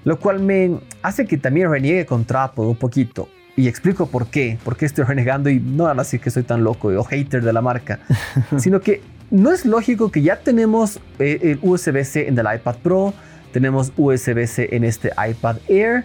lo 0.05 0.19
cual 0.19 0.41
me 0.41 0.81
hace 1.03 1.27
que 1.27 1.37
también 1.37 1.71
reniegue 1.71 2.07
contra 2.07 2.45
Apple 2.45 2.65
un 2.65 2.77
poquito. 2.77 3.29
Y 3.57 3.69
explico 3.69 4.07
por 4.07 4.27
qué, 4.27 4.59
por 4.65 4.77
qué 4.77 4.87
estoy 4.87 5.05
renegando 5.09 5.49
y 5.51 5.61
no 5.61 5.87
así 5.87 6.19
que 6.19 6.31
soy 6.31 6.43
tan 6.43 6.65
loco 6.65 6.89
o 6.89 7.05
hater 7.05 7.43
de 7.43 7.53
la 7.53 7.61
marca, 7.61 8.01
sino 8.59 8.81
que 8.81 9.03
no 9.31 9.53
es 9.53 9.65
lógico 9.65 10.11
que 10.11 10.23
ya 10.23 10.41
tenemos 10.41 11.01
eh, 11.19 11.39
el 11.43 11.59
USB-C 11.63 12.29
en 12.29 12.39
el 12.39 12.47
iPad 12.55 12.77
Pro, 12.83 13.15
tenemos 13.53 13.93
USB-C 13.97 14.75
en 14.77 14.85
este 14.85 15.11
iPad 15.31 15.57
Air. 15.69 16.05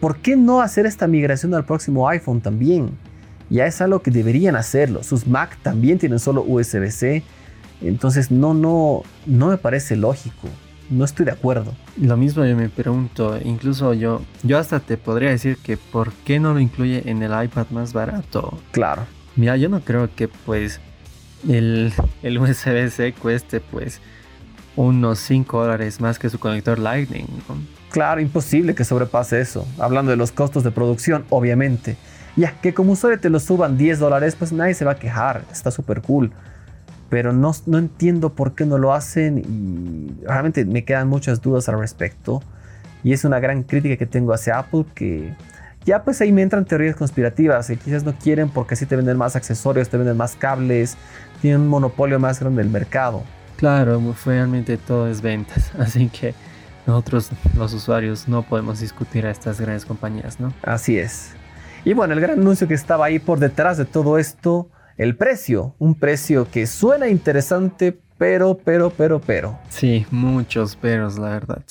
¿Por 0.00 0.18
qué 0.18 0.36
no 0.36 0.60
hacer 0.60 0.84
esta 0.84 1.06
migración 1.06 1.54
al 1.54 1.64
próximo 1.64 2.08
iPhone 2.08 2.40
también? 2.40 2.90
Ya 3.48 3.66
es 3.66 3.80
algo 3.80 4.02
que 4.02 4.10
deberían 4.10 4.56
hacerlo. 4.56 5.02
Sus 5.02 5.26
Mac 5.26 5.56
también 5.62 5.98
tienen 5.98 6.18
solo 6.18 6.42
USB-C. 6.42 7.22
Entonces 7.80 8.30
no, 8.30 8.52
no, 8.52 9.02
no 9.26 9.48
me 9.48 9.56
parece 9.56 9.96
lógico. 9.96 10.48
No 10.92 11.06
estoy 11.06 11.24
de 11.24 11.32
acuerdo. 11.32 11.72
Lo 11.96 12.18
mismo 12.18 12.44
yo 12.44 12.54
me 12.54 12.68
pregunto, 12.68 13.38
incluso 13.42 13.94
yo, 13.94 14.20
yo 14.42 14.58
hasta 14.58 14.78
te 14.78 14.98
podría 14.98 15.30
decir 15.30 15.56
que 15.56 15.78
por 15.78 16.12
qué 16.12 16.38
no 16.38 16.52
lo 16.52 16.60
incluye 16.60 17.08
en 17.10 17.22
el 17.22 17.32
iPad 17.44 17.66
más 17.70 17.94
barato. 17.94 18.58
Claro. 18.72 19.06
Mira, 19.34 19.56
yo 19.56 19.70
no 19.70 19.80
creo 19.80 20.14
que 20.14 20.28
pues 20.28 20.80
el, 21.48 21.94
el 22.22 22.38
USB-C 22.38 23.14
cueste 23.14 23.60
pues 23.60 24.02
unos 24.76 25.18
5 25.20 25.62
dólares 25.62 25.98
más 25.98 26.18
que 26.18 26.28
su 26.28 26.38
conector 26.38 26.78
Lightning. 26.78 27.26
Claro, 27.90 28.20
imposible 28.20 28.74
que 28.74 28.84
sobrepase 28.84 29.40
eso. 29.40 29.66
Hablando 29.78 30.10
de 30.10 30.18
los 30.18 30.30
costos 30.30 30.62
de 30.62 30.72
producción, 30.72 31.24
obviamente. 31.30 31.96
Ya, 32.36 32.60
que 32.60 32.74
como 32.74 32.92
usuario 32.92 33.18
te 33.18 33.30
lo 33.30 33.40
suban 33.40 33.78
10 33.78 33.98
dólares, 33.98 34.36
pues 34.38 34.52
nadie 34.52 34.74
se 34.74 34.84
va 34.84 34.92
a 34.92 34.96
quejar. 34.96 35.46
Está 35.50 35.70
súper 35.70 36.02
cool. 36.02 36.32
Pero 37.12 37.34
no, 37.34 37.52
no 37.66 37.76
entiendo 37.76 38.30
por 38.30 38.54
qué 38.54 38.64
no 38.64 38.78
lo 38.78 38.94
hacen 38.94 39.36
y 39.38 40.24
realmente 40.24 40.64
me 40.64 40.82
quedan 40.82 41.08
muchas 41.08 41.42
dudas 41.42 41.68
al 41.68 41.78
respecto. 41.78 42.42
Y 43.04 43.12
es 43.12 43.26
una 43.26 43.38
gran 43.38 43.64
crítica 43.64 43.98
que 43.98 44.06
tengo 44.06 44.32
hacia 44.32 44.58
Apple 44.58 44.86
que 44.94 45.34
ya 45.84 46.04
pues 46.04 46.22
ahí 46.22 46.32
me 46.32 46.40
entran 46.40 46.64
teorías 46.64 46.96
conspirativas 46.96 47.68
y 47.68 47.76
quizás 47.76 48.04
no 48.04 48.14
quieren 48.14 48.48
porque 48.48 48.72
así 48.72 48.86
te 48.86 48.96
venden 48.96 49.18
más 49.18 49.36
accesorios, 49.36 49.90
te 49.90 49.98
venden 49.98 50.16
más 50.16 50.36
cables, 50.36 50.96
tienen 51.42 51.60
un 51.60 51.68
monopolio 51.68 52.18
más 52.18 52.40
grande 52.40 52.62
del 52.62 52.72
mercado. 52.72 53.22
Claro, 53.56 54.00
realmente 54.24 54.78
todo 54.78 55.06
es 55.06 55.20
ventas, 55.20 55.70
así 55.78 56.08
que 56.08 56.32
nosotros 56.86 57.28
los 57.58 57.74
usuarios 57.74 58.26
no 58.26 58.40
podemos 58.40 58.80
discutir 58.80 59.26
a 59.26 59.30
estas 59.30 59.60
grandes 59.60 59.84
compañías, 59.84 60.40
¿no? 60.40 60.50
Así 60.62 60.98
es. 60.98 61.32
Y 61.84 61.92
bueno, 61.92 62.14
el 62.14 62.20
gran 62.22 62.40
anuncio 62.40 62.66
que 62.66 62.72
estaba 62.72 63.04
ahí 63.04 63.18
por 63.18 63.38
detrás 63.38 63.76
de 63.76 63.84
todo 63.84 64.16
esto, 64.16 64.70
el 64.96 65.16
precio, 65.16 65.74
un 65.78 65.94
precio 65.94 66.48
que 66.50 66.66
suena 66.66 67.08
interesante, 67.08 67.98
pero, 68.18 68.56
pero, 68.56 68.90
pero, 68.90 69.20
pero. 69.20 69.58
Sí, 69.68 70.06
muchos 70.10 70.76
peros, 70.76 71.18
la 71.18 71.30
verdad. 71.30 71.62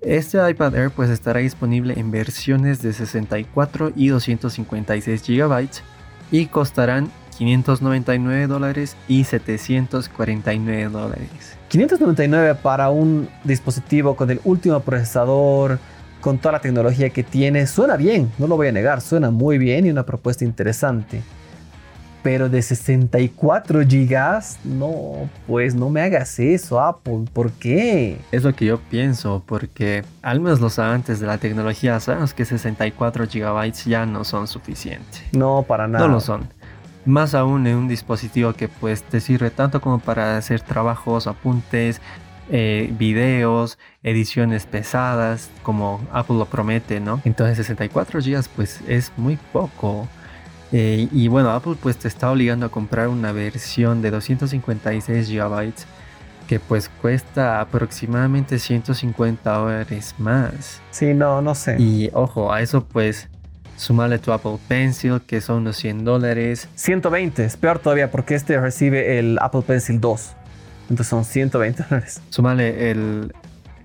Este 0.00 0.38
iPad 0.50 0.74
Air 0.74 0.90
pues 0.90 1.10
estará 1.10 1.40
disponible 1.40 1.94
en 1.96 2.10
versiones 2.10 2.82
de 2.82 2.92
64 2.92 3.92
y 3.96 4.08
256 4.08 5.22
GB 5.26 5.68
y 6.30 6.46
costarán 6.46 7.10
599 7.38 8.46
dólares 8.46 8.96
y 9.08 9.24
749 9.24 10.88
dólares. 10.90 11.56
599 11.68 12.54
para 12.56 12.90
un 12.90 13.28
dispositivo 13.44 14.14
con 14.14 14.30
el 14.30 14.40
último 14.44 14.80
procesador, 14.80 15.78
con 16.20 16.38
toda 16.38 16.52
la 16.52 16.60
tecnología 16.60 17.10
que 17.10 17.22
tiene, 17.22 17.66
suena 17.66 17.96
bien, 17.96 18.30
no 18.38 18.46
lo 18.46 18.56
voy 18.56 18.68
a 18.68 18.72
negar, 18.72 19.00
suena 19.00 19.30
muy 19.30 19.58
bien 19.58 19.86
y 19.86 19.90
una 19.90 20.06
propuesta 20.06 20.44
interesante. 20.44 21.22
Pero 22.24 22.48
de 22.48 22.62
64 22.62 23.86
gigas, 23.86 24.58
no, 24.64 25.28
pues 25.46 25.74
no 25.74 25.90
me 25.90 26.00
hagas 26.00 26.38
eso, 26.40 26.80
Apple. 26.80 27.26
¿Por 27.30 27.52
qué? 27.52 28.18
Es 28.32 28.42
lo 28.44 28.54
que 28.54 28.64
yo 28.64 28.80
pienso, 28.80 29.42
porque 29.44 30.02
al 30.22 30.40
menos 30.40 30.58
los 30.58 30.78
amantes 30.78 31.20
de 31.20 31.26
la 31.26 31.36
tecnología 31.36 32.00
sabemos 32.00 32.32
que 32.32 32.46
64 32.46 33.26
gigabytes 33.26 33.84
ya 33.84 34.06
no 34.06 34.24
son 34.24 34.48
suficientes. 34.48 35.22
No, 35.32 35.66
para 35.68 35.86
nada. 35.86 36.06
No 36.06 36.14
lo 36.14 36.20
son. 36.20 36.48
Más 37.04 37.34
aún 37.34 37.66
en 37.66 37.76
un 37.76 37.88
dispositivo 37.88 38.54
que 38.54 38.68
pues 38.68 39.02
te 39.02 39.20
sirve 39.20 39.50
tanto 39.50 39.82
como 39.82 39.98
para 39.98 40.38
hacer 40.38 40.62
trabajos, 40.62 41.26
apuntes, 41.26 42.00
eh, 42.50 42.90
videos, 42.98 43.78
ediciones 44.02 44.64
pesadas, 44.64 45.50
como 45.62 46.00
Apple 46.10 46.36
lo 46.36 46.46
promete, 46.46 47.00
¿no? 47.00 47.20
Entonces 47.24 47.58
64 47.58 48.20
GB 48.20 48.44
pues 48.56 48.80
es 48.88 49.12
muy 49.18 49.36
poco. 49.52 50.08
Eh, 50.72 51.08
y 51.12 51.28
bueno, 51.28 51.50
Apple 51.50 51.76
pues 51.80 51.96
te 51.96 52.08
está 52.08 52.30
obligando 52.30 52.66
a 52.66 52.68
comprar 52.68 53.08
una 53.08 53.32
versión 53.32 54.02
de 54.02 54.10
256 54.10 55.30
GB 55.30 55.72
que 56.48 56.60
pues 56.60 56.90
cuesta 57.00 57.60
aproximadamente 57.60 58.58
150 58.58 59.50
dólares 59.50 60.14
más. 60.18 60.80
Sí, 60.90 61.14
no, 61.14 61.40
no 61.40 61.54
sé. 61.54 61.76
Y 61.78 62.10
ojo, 62.12 62.52
a 62.52 62.60
eso 62.60 62.84
pues 62.84 63.28
Sumale 63.76 64.18
tu 64.18 64.32
Apple 64.32 64.58
Pencil, 64.68 65.20
que 65.26 65.40
son 65.40 65.58
unos 65.58 65.76
100 65.76 66.04
dólares. 66.04 66.68
120, 66.76 67.44
es 67.44 67.56
peor 67.56 67.80
todavía 67.80 68.10
porque 68.10 68.34
este 68.34 68.58
recibe 68.60 69.18
el 69.18 69.38
Apple 69.40 69.62
Pencil 69.62 70.00
2. 70.00 70.32
Entonces 70.90 71.06
son 71.08 71.24
120 71.24 71.82
dólares. 71.82 72.20
Sumale 72.30 72.90
el, 72.90 73.32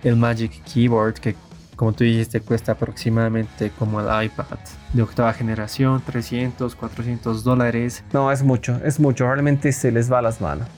el 0.04 0.16
Magic 0.16 0.62
Keyboard, 0.64 1.14
que 1.14 1.34
como 1.80 1.94
tú 1.94 2.04
dijiste 2.04 2.42
cuesta 2.42 2.72
aproximadamente 2.72 3.70
como 3.70 4.02
el 4.02 4.26
iPad 4.26 4.58
de 4.92 5.00
octava 5.00 5.32
generación, 5.32 6.02
300, 6.04 6.74
400 6.74 7.42
dólares. 7.42 8.04
No, 8.12 8.30
es 8.30 8.42
mucho, 8.42 8.78
es 8.84 9.00
mucho. 9.00 9.24
Realmente 9.24 9.72
se 9.72 9.90
les 9.90 10.12
va 10.12 10.20
las 10.20 10.42
manos. 10.42 10.68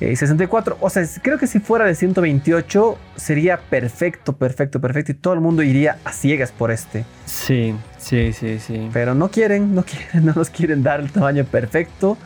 Eh, 0.00 0.16
64, 0.16 0.78
o 0.80 0.90
sea, 0.90 1.06
creo 1.22 1.38
que 1.38 1.46
si 1.46 1.60
fuera 1.60 1.84
de 1.84 1.94
128 1.94 2.98
sería 3.14 3.56
perfecto, 3.70 4.32
perfecto, 4.32 4.80
perfecto 4.80 5.12
y 5.12 5.14
todo 5.14 5.34
el 5.34 5.40
mundo 5.40 5.62
iría 5.62 5.98
a 6.04 6.10
ciegas 6.10 6.50
por 6.50 6.72
este. 6.72 7.04
Sí, 7.26 7.76
sí, 7.96 8.32
sí, 8.32 8.58
sí. 8.58 8.90
Pero 8.92 9.14
no 9.14 9.30
quieren, 9.30 9.76
no 9.76 9.84
quieren, 9.84 10.08
no 10.26 10.32
nos 10.34 10.50
quieren 10.50 10.82
dar 10.82 10.98
el 10.98 11.12
tamaño 11.12 11.44
perfecto 11.44 12.18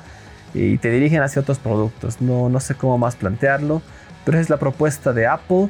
y 0.55 0.79
te 0.79 0.91
dirigen 0.91 1.21
hacia 1.21 1.43
otros 1.43 1.59
productos. 1.59 2.23
No, 2.23 2.49
no 2.49 2.61
sé 2.61 2.77
cómo 2.77 2.97
más 2.97 3.15
plantearlo, 3.17 3.83
pero 4.25 4.39
es 4.39 4.49
la 4.49 4.57
propuesta 4.57 5.13
de 5.13 5.27
Apple. 5.27 5.69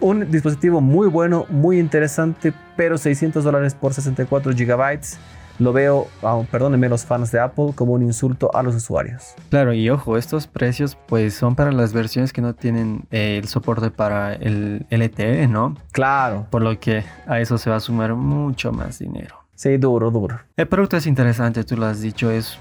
Un 0.00 0.30
dispositivo 0.30 0.80
muy 0.80 1.08
bueno, 1.08 1.46
muy 1.48 1.78
interesante, 1.78 2.52
pero 2.76 2.98
600 2.98 3.42
dólares 3.42 3.74
por 3.74 3.94
64 3.94 4.52
gigabytes 4.52 5.18
lo 5.58 5.72
veo, 5.72 6.06
perdónenme 6.50 6.88
los 6.88 7.04
fans 7.04 7.32
de 7.32 7.40
Apple, 7.40 7.72
como 7.74 7.92
un 7.94 8.02
insulto 8.02 8.54
a 8.54 8.62
los 8.62 8.76
usuarios. 8.76 9.34
Claro, 9.50 9.72
y 9.72 9.90
ojo, 9.90 10.16
estos 10.16 10.46
precios 10.46 10.96
pues 11.06 11.34
son 11.34 11.56
para 11.56 11.72
las 11.72 11.92
versiones 11.92 12.32
que 12.32 12.40
no 12.40 12.54
tienen 12.54 13.06
eh, 13.10 13.38
el 13.42 13.48
soporte 13.48 13.90
para 13.90 14.34
el 14.34 14.86
LTE, 14.90 15.48
¿no? 15.48 15.76
Claro. 15.92 16.46
Por 16.50 16.62
lo 16.62 16.78
que 16.78 17.04
a 17.26 17.40
eso 17.40 17.58
se 17.58 17.70
va 17.70 17.76
a 17.76 17.80
sumar 17.80 18.14
mucho 18.14 18.72
más 18.72 19.00
dinero. 19.00 19.36
Sí, 19.54 19.76
duro, 19.76 20.12
duro. 20.12 20.38
El 20.56 20.68
producto 20.68 20.96
es 20.96 21.06
interesante, 21.08 21.64
tú 21.64 21.76
lo 21.76 21.86
has 21.86 22.00
dicho, 22.00 22.30
es... 22.30 22.60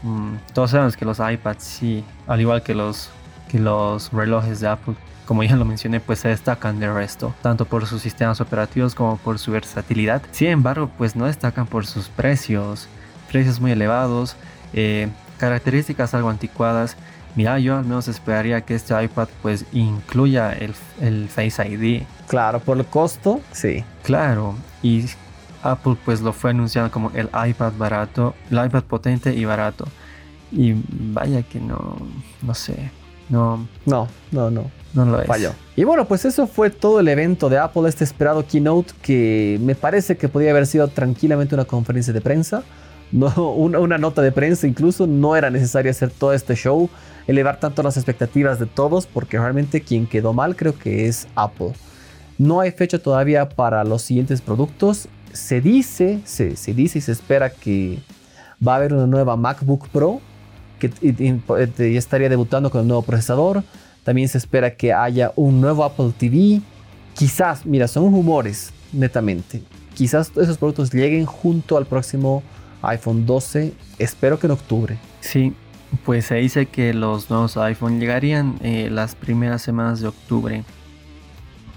todos 0.54 0.72
sabemos 0.72 0.98
que 0.98 1.06
los 1.06 1.20
iPads 1.20 1.64
sí, 1.64 2.04
al 2.26 2.42
igual 2.42 2.64
que 2.64 2.74
los, 2.74 3.12
que 3.50 3.60
los 3.60 4.12
relojes 4.12 4.60
de 4.60 4.68
Apple, 4.70 4.96
como 5.28 5.44
ya 5.44 5.56
lo 5.56 5.66
mencioné, 5.66 6.00
pues 6.00 6.20
se 6.20 6.30
destacan 6.30 6.80
del 6.80 6.94
resto, 6.94 7.36
tanto 7.42 7.66
por 7.66 7.86
sus 7.86 8.02
sistemas 8.02 8.40
operativos 8.40 8.96
como 8.96 9.18
por 9.18 9.38
su 9.38 9.52
versatilidad. 9.52 10.22
Sin 10.32 10.48
embargo, 10.48 10.90
pues 10.98 11.16
no 11.16 11.26
destacan 11.26 11.68
por 11.68 11.86
sus 11.86 12.08
precios, 12.08 12.88
precios 13.30 13.60
muy 13.60 13.72
elevados, 13.72 14.38
eh, 14.74 15.10
características 15.38 16.14
algo 16.14 16.30
anticuadas. 16.30 16.96
Mira, 17.36 17.60
yo 17.60 17.78
al 17.78 17.84
menos 17.84 18.08
esperaría 18.08 18.62
que 18.62 18.74
este 18.74 19.04
iPad 19.04 19.28
pues 19.42 19.66
incluya 19.74 20.54
el, 20.54 20.74
el 21.02 21.28
Face 21.28 21.68
ID. 21.68 22.04
Claro, 22.28 22.60
por 22.62 22.78
el 22.78 22.86
costo, 22.86 23.42
sí. 23.52 23.84
Claro, 24.04 24.56
y 24.82 25.06
Apple 25.62 25.98
pues 26.06 26.22
lo 26.22 26.32
fue 26.32 26.52
anunciando 26.52 26.90
como 26.90 27.12
el 27.12 27.30
iPad 27.50 27.74
barato, 27.78 28.34
el 28.50 28.66
iPad 28.66 28.84
potente 28.84 29.36
y 29.36 29.44
barato. 29.46 29.86
Y 30.52 30.74
vaya 30.88 31.44
que 31.44 31.60
no, 31.60 31.98
no 32.42 32.54
sé, 32.54 32.92
no. 33.30 33.68
No, 33.86 34.08
no, 34.32 34.50
no. 34.50 34.72
No 34.94 35.06
lo 35.06 35.22
es. 35.22 35.28
Falló. 35.28 35.52
Y 35.76 35.84
bueno, 35.84 36.06
pues 36.06 36.26
eso 36.26 36.48
fue 36.48 36.70
todo 36.70 37.00
el 37.00 37.08
evento 37.08 37.50
de 37.50 37.58
Apple, 37.58 37.88
este 37.88 38.04
esperado 38.04 38.46
keynote 38.48 38.94
que 39.02 39.60
me 39.62 39.76
parece 39.76 40.18
que 40.18 40.28
podía 40.28 40.52
haber 40.52 40.66
sido 40.66 40.88
tranquilamente 40.88 41.54
una 41.56 41.66
conferencia 41.66 42.14
de 42.14 42.22
prensa. 42.22 42.64
No, 43.10 43.54
una, 43.54 43.80
una 43.80 43.98
nota 43.98 44.22
de 44.22 44.34
prensa 44.34 44.68
incluso, 44.68 45.08
no 45.08 45.38
era 45.38 45.50
necesario 45.50 45.90
hacer 45.90 46.12
todo 46.12 46.34
este 46.34 46.56
show, 46.56 46.90
elevar 47.26 47.58
tanto 47.58 47.82
las 47.82 47.96
expectativas 47.96 48.60
de 48.60 48.66
todos, 48.66 49.08
porque 49.08 49.40
realmente 49.40 49.80
quien 49.80 50.08
quedó 50.08 50.34
mal 50.34 50.58
creo 50.58 50.78
que 50.78 51.08
es 51.08 51.26
Apple. 51.34 51.72
No 52.38 52.60
hay 52.60 52.72
fecha 52.72 53.00
todavía 53.00 53.48
para 53.48 53.86
los 53.86 54.02
siguientes 54.02 54.42
productos. 54.42 55.08
Se 55.32 55.62
dice, 55.62 56.20
se, 56.26 56.58
se 56.58 56.74
dice 56.74 57.00
y 57.00 57.02
se 57.02 57.14
espera 57.14 57.50
que 57.50 58.00
va 58.66 58.74
a 58.74 58.76
haber 58.76 58.92
una 58.92 59.08
nueva 59.08 59.38
MacBook 59.38 59.88
Pro 59.88 60.20
que 60.78 60.90
ya 61.78 62.00
estaría 62.00 62.30
debutando 62.30 62.70
con 62.70 62.82
el 62.82 62.88
nuevo 62.88 63.02
procesador. 63.02 63.64
También 64.04 64.30
se 64.30 64.38
espera 64.38 64.76
que 64.76 64.94
haya 64.94 65.34
un 65.36 65.60
nuevo 65.60 65.84
Apple 65.84 66.14
TV. 66.18 66.62
Quizás, 67.14 67.66
mira, 67.66 67.88
son 67.88 68.12
rumores, 68.12 68.72
netamente. 68.94 69.62
Quizás 69.94 70.32
esos 70.38 70.58
productos 70.58 70.94
lleguen 70.94 71.26
junto 71.26 71.78
al 71.78 71.86
próximo 71.86 72.44
iPhone 72.84 73.26
12. 73.26 73.74
Espero 74.00 74.40
que 74.40 74.48
en 74.48 74.52
octubre. 74.52 74.98
Sí, 75.20 75.54
pues 76.06 76.26
se 76.26 76.36
dice 76.36 76.68
que 76.68 76.94
los 76.94 77.30
nuevos 77.30 77.58
iPhone 77.58 78.00
llegarían 78.00 78.58
eh, 78.62 78.90
las 78.92 79.16
primeras 79.16 79.62
semanas 79.62 80.00
de 80.00 80.08
octubre. 80.08 80.64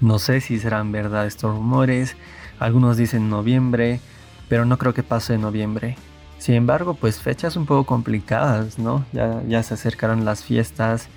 No 0.01 0.19
sé 0.19 0.41
si 0.41 0.59
serán 0.59 0.93
verdad 0.93 1.27
estos 1.27 1.55
rumores. 1.55 2.17
Algunos 2.59 2.97
dicen 2.97 3.31
noviembre, 3.31 4.01
pero 4.49 4.65
no 4.65 4.79
creo 4.79 4.95
que 4.95 5.03
pase 5.03 5.39
noviembre. 5.39 5.97
Sin 6.41 6.55
embargo, 6.55 6.95
pues 6.95 7.21
fechas 7.21 7.55
un 7.55 7.67
poco 7.67 7.85
complicadas, 7.85 8.79
¿no? 8.79 9.05
Ya, 9.13 9.43
ya 9.47 9.63
se 9.63 9.75
acercaron 9.75 10.25
las 10.25 10.43
fiestas 10.43 11.09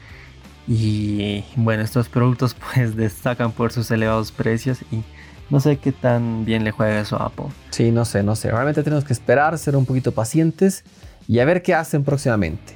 y 0.67 1.45
bueno, 1.55 1.81
estos 1.81 2.09
productos 2.09 2.55
pues 2.73 2.97
destacan 2.97 3.53
por 3.53 3.71
sus 3.71 3.89
elevados 3.89 4.33
precios 4.33 4.81
y 4.91 5.01
no 5.49 5.61
sé 5.61 5.77
qué 5.77 5.93
tan 5.93 6.43
bien 6.43 6.65
le 6.65 6.71
juega 6.71 6.99
eso 6.99 7.15
a 7.15 7.27
Apple. 7.27 7.45
Sí, 7.69 7.89
no 7.89 8.03
sé, 8.03 8.21
no 8.21 8.35
sé. 8.35 8.51
Realmente 8.51 8.83
tenemos 8.83 9.05
que 9.05 9.13
esperar, 9.13 9.57
ser 9.57 9.77
un 9.77 9.85
poquito 9.85 10.11
pacientes 10.11 10.83
y 11.25 11.39
a 11.39 11.45
ver 11.45 11.61
qué 11.61 11.73
hacen 11.73 12.03
próximamente. 12.03 12.73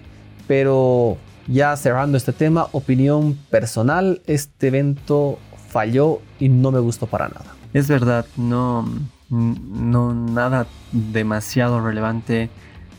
Pero 0.47 1.17
ya 1.47 1.75
cerrando 1.75 2.17
este 2.17 2.31
tema, 2.31 2.67
opinión 2.71 3.37
personal, 3.49 4.21
este 4.25 4.67
evento 4.67 5.37
falló 5.67 6.21
y 6.39 6.47
no 6.47 6.71
me 6.71 6.79
gustó 6.79 7.07
para 7.07 7.27
nada. 7.27 7.55
Es 7.73 7.89
verdad, 7.89 8.25
no, 8.37 8.87
no 9.29 10.13
nada 10.13 10.67
demasiado 10.91 11.85
relevante. 11.85 12.49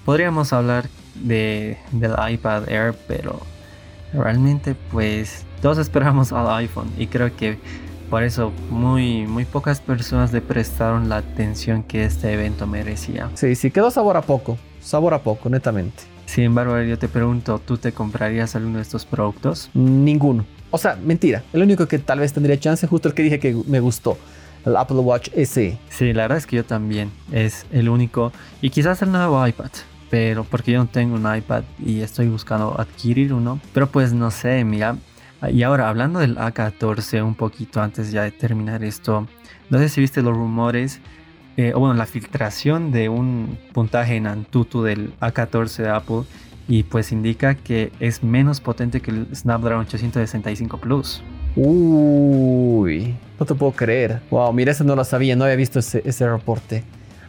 Podríamos 0.05 0.53
hablar 0.53 0.88
de, 1.14 1.79
del 1.93 2.12
iPad 2.31 2.69
Air, 2.69 2.95
pero 3.07 3.41
realmente 4.12 4.75
pues 4.91 5.45
todos 5.61 5.79
esperamos 5.79 6.33
al 6.33 6.49
iPhone 6.57 6.91
y 6.99 7.07
creo 7.07 7.35
que 7.37 7.59
por 8.11 8.23
eso 8.23 8.53
muy, 8.71 9.27
muy 9.27 9.45
pocas 9.45 9.81
personas 9.81 10.33
le 10.33 10.41
prestaron 10.41 11.11
la 11.11 11.19
atención 11.19 11.83
que 11.83 12.05
este 12.05 12.33
evento 12.33 12.67
merecía. 12.67 13.31
Sí, 13.35 13.55
sí, 13.55 13.71
quedó 13.71 13.91
sabor 13.91 14.17
a 14.17 14.23
poco, 14.23 14.57
sabor 14.81 15.12
a 15.12 15.23
poco, 15.23 15.51
netamente. 15.51 16.05
Sin 16.25 16.45
embargo, 16.45 16.81
yo 16.83 16.99
te 16.99 17.09
pregunto, 17.09 17.59
¿tú 17.59 17.77
te 17.77 17.93
comprarías 17.93 18.57
alguno 18.57 18.77
de 18.77 18.83
estos 18.83 19.05
productos? 19.05 19.71
Ninguno. 19.75 20.47
O 20.71 20.79
sea, 20.79 20.97
mentira. 20.97 21.43
El 21.53 21.62
único 21.62 21.87
que 21.87 21.99
tal 21.99 22.21
vez 22.21 22.33
tendría 22.33 22.59
chance, 22.59 22.87
justo 22.87 23.09
el 23.09 23.14
que 23.14 23.23
dije 23.23 23.38
que 23.38 23.57
me 23.67 23.81
gustó, 23.81 24.19
el 24.64 24.77
Apple 24.77 24.99
Watch 24.99 25.31
SE. 25.31 25.79
Sí, 25.88 26.12
la 26.12 26.23
verdad 26.23 26.38
es 26.38 26.47
que 26.47 26.57
yo 26.57 26.64
también. 26.64 27.11
Es 27.33 27.66
el 27.73 27.88
único. 27.88 28.33
Y 28.61 28.71
quizás 28.71 29.03
el 29.03 29.12
nuevo 29.12 29.47
iPad. 29.47 29.71
Pero 30.11 30.44
porque 30.44 30.73
yo 30.73 30.79
no 30.79 30.87
tengo 30.87 31.16
un 31.16 31.37
iPad 31.37 31.64
y 31.85 32.01
estoy 32.01 32.29
buscando 32.29 32.79
adquirir 32.81 33.33
uno. 33.33 33.61
Pero 33.75 33.88
pues 33.88 34.12
no 34.12 34.31
sé, 34.31 34.64
mira, 34.64 34.97
y 35.53 35.62
ahora, 35.62 35.88
hablando 35.88 36.18
del 36.18 36.37
A14, 36.37 37.23
un 37.23 37.37
poquito 37.37 37.81
antes 37.81 38.11
ya 38.11 38.23
de 38.23 38.33
terminar 38.33 38.83
esto, 38.83 39.29
no 39.71 39.79
sé 39.79 39.88
si 39.88 40.01
viste 40.01 40.21
los 40.21 40.37
rumores, 40.37 41.01
eh, 41.57 41.73
o 41.75 41.81
bueno, 41.81 41.94
la 41.94 42.07
filtración 42.07 42.90
de 42.90 43.09
un 43.09 43.57
puntaje 43.73 44.16
en 44.16 44.27
Antutu 44.27 44.83
del 44.83 45.12
A14 45.21 45.85
de 45.85 45.90
Apple, 45.90 46.23
y 46.66 46.83
pues 46.83 47.12
indica 47.12 47.55
que 47.55 47.92
es 48.01 48.25
menos 48.25 48.61
potente 48.61 49.01
que 49.01 49.12
el 49.12 49.35
Snapdragon 49.35 49.87
865 49.87 50.79
Plus. 50.79 51.23
Uy, 51.61 53.16
no 53.38 53.44
te 53.44 53.55
puedo 53.55 53.73
creer. 53.73 54.21
Wow, 54.31 54.53
mira, 54.53 54.73
eso 54.73 54.85
no 54.85 54.94
lo 54.94 55.05
sabía, 55.05 55.35
no 55.35 55.44
había 55.44 55.57
visto 55.57 55.81
ese, 55.81 56.03
ese 56.05 56.29
reporte. 56.29 56.85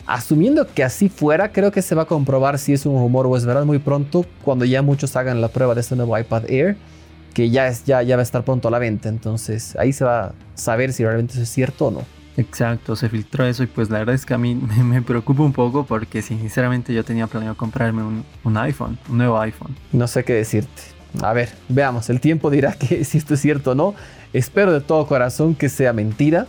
Asumiendo 0.05 0.67
que 0.67 0.83
así 0.83 1.09
fuera, 1.09 1.51
creo 1.51 1.71
que 1.71 1.81
se 1.81 1.95
va 1.95 2.03
a 2.03 2.05
comprobar 2.05 2.57
si 2.59 2.73
es 2.73 2.85
un 2.85 2.99
rumor 2.99 3.27
o 3.27 3.35
es 3.35 3.45
verdad 3.45 3.65
muy 3.65 3.79
pronto, 3.79 4.25
cuando 4.43 4.65
ya 4.65 4.81
muchos 4.81 5.15
hagan 5.15 5.41
la 5.41 5.47
prueba 5.49 5.75
de 5.75 5.81
este 5.81 5.95
nuevo 5.95 6.17
iPad 6.17 6.49
Air 6.49 6.77
que 7.33 7.49
ya, 7.49 7.67
es, 7.67 7.85
ya, 7.85 8.01
ya 8.01 8.15
va 8.15 8.21
a 8.21 8.23
estar 8.23 8.43
pronto 8.43 8.67
a 8.67 8.71
la 8.71 8.79
venta. 8.79 9.09
Entonces 9.09 9.75
ahí 9.77 9.93
se 9.93 10.05
va 10.05 10.25
a 10.25 10.33
saber 10.55 10.93
si 10.93 11.03
realmente 11.03 11.33
eso 11.33 11.43
es 11.43 11.49
cierto 11.49 11.87
o 11.87 11.91
no. 11.91 12.03
Exacto, 12.37 12.95
se 12.95 13.09
filtró 13.09 13.45
eso 13.45 13.63
y 13.63 13.67
pues 13.67 13.89
la 13.89 13.99
verdad 13.99 14.15
es 14.15 14.25
que 14.25 14.33
a 14.33 14.37
mí 14.37 14.55
me, 14.83 15.01
preocupa 15.01 15.43
un 15.43 15.53
poco 15.53 15.85
porque 15.85 16.21
sinceramente 16.21 16.93
yo 16.93 17.03
tenía 17.03 17.27
planeado 17.27 17.57
comprarme 17.57 18.23
un, 18.43 18.57
iPhone, 18.57 18.97
un 19.09 19.17
nuevo 19.17 19.39
iPhone. 19.39 19.75
No 19.91 20.07
sé 20.07 20.23
qué 20.23 20.33
decirte. 20.33 20.81
A 21.21 21.33
ver, 21.33 21.49
veamos, 21.67 22.09
el 22.09 22.19
tiempo 22.19 22.49
dirá 22.49 22.73
que 22.79 23.03
si 23.03 23.17
esto 23.17 23.33
es 23.33 23.41
cierto 23.41 23.71
o 23.71 23.75
no. 23.75 23.95
Espero 24.33 24.71
de 24.71 24.81
todo 24.81 25.07
corazón 25.07 25.55
que 25.55 25.69
sea 25.69 25.93
mentira 25.93 26.47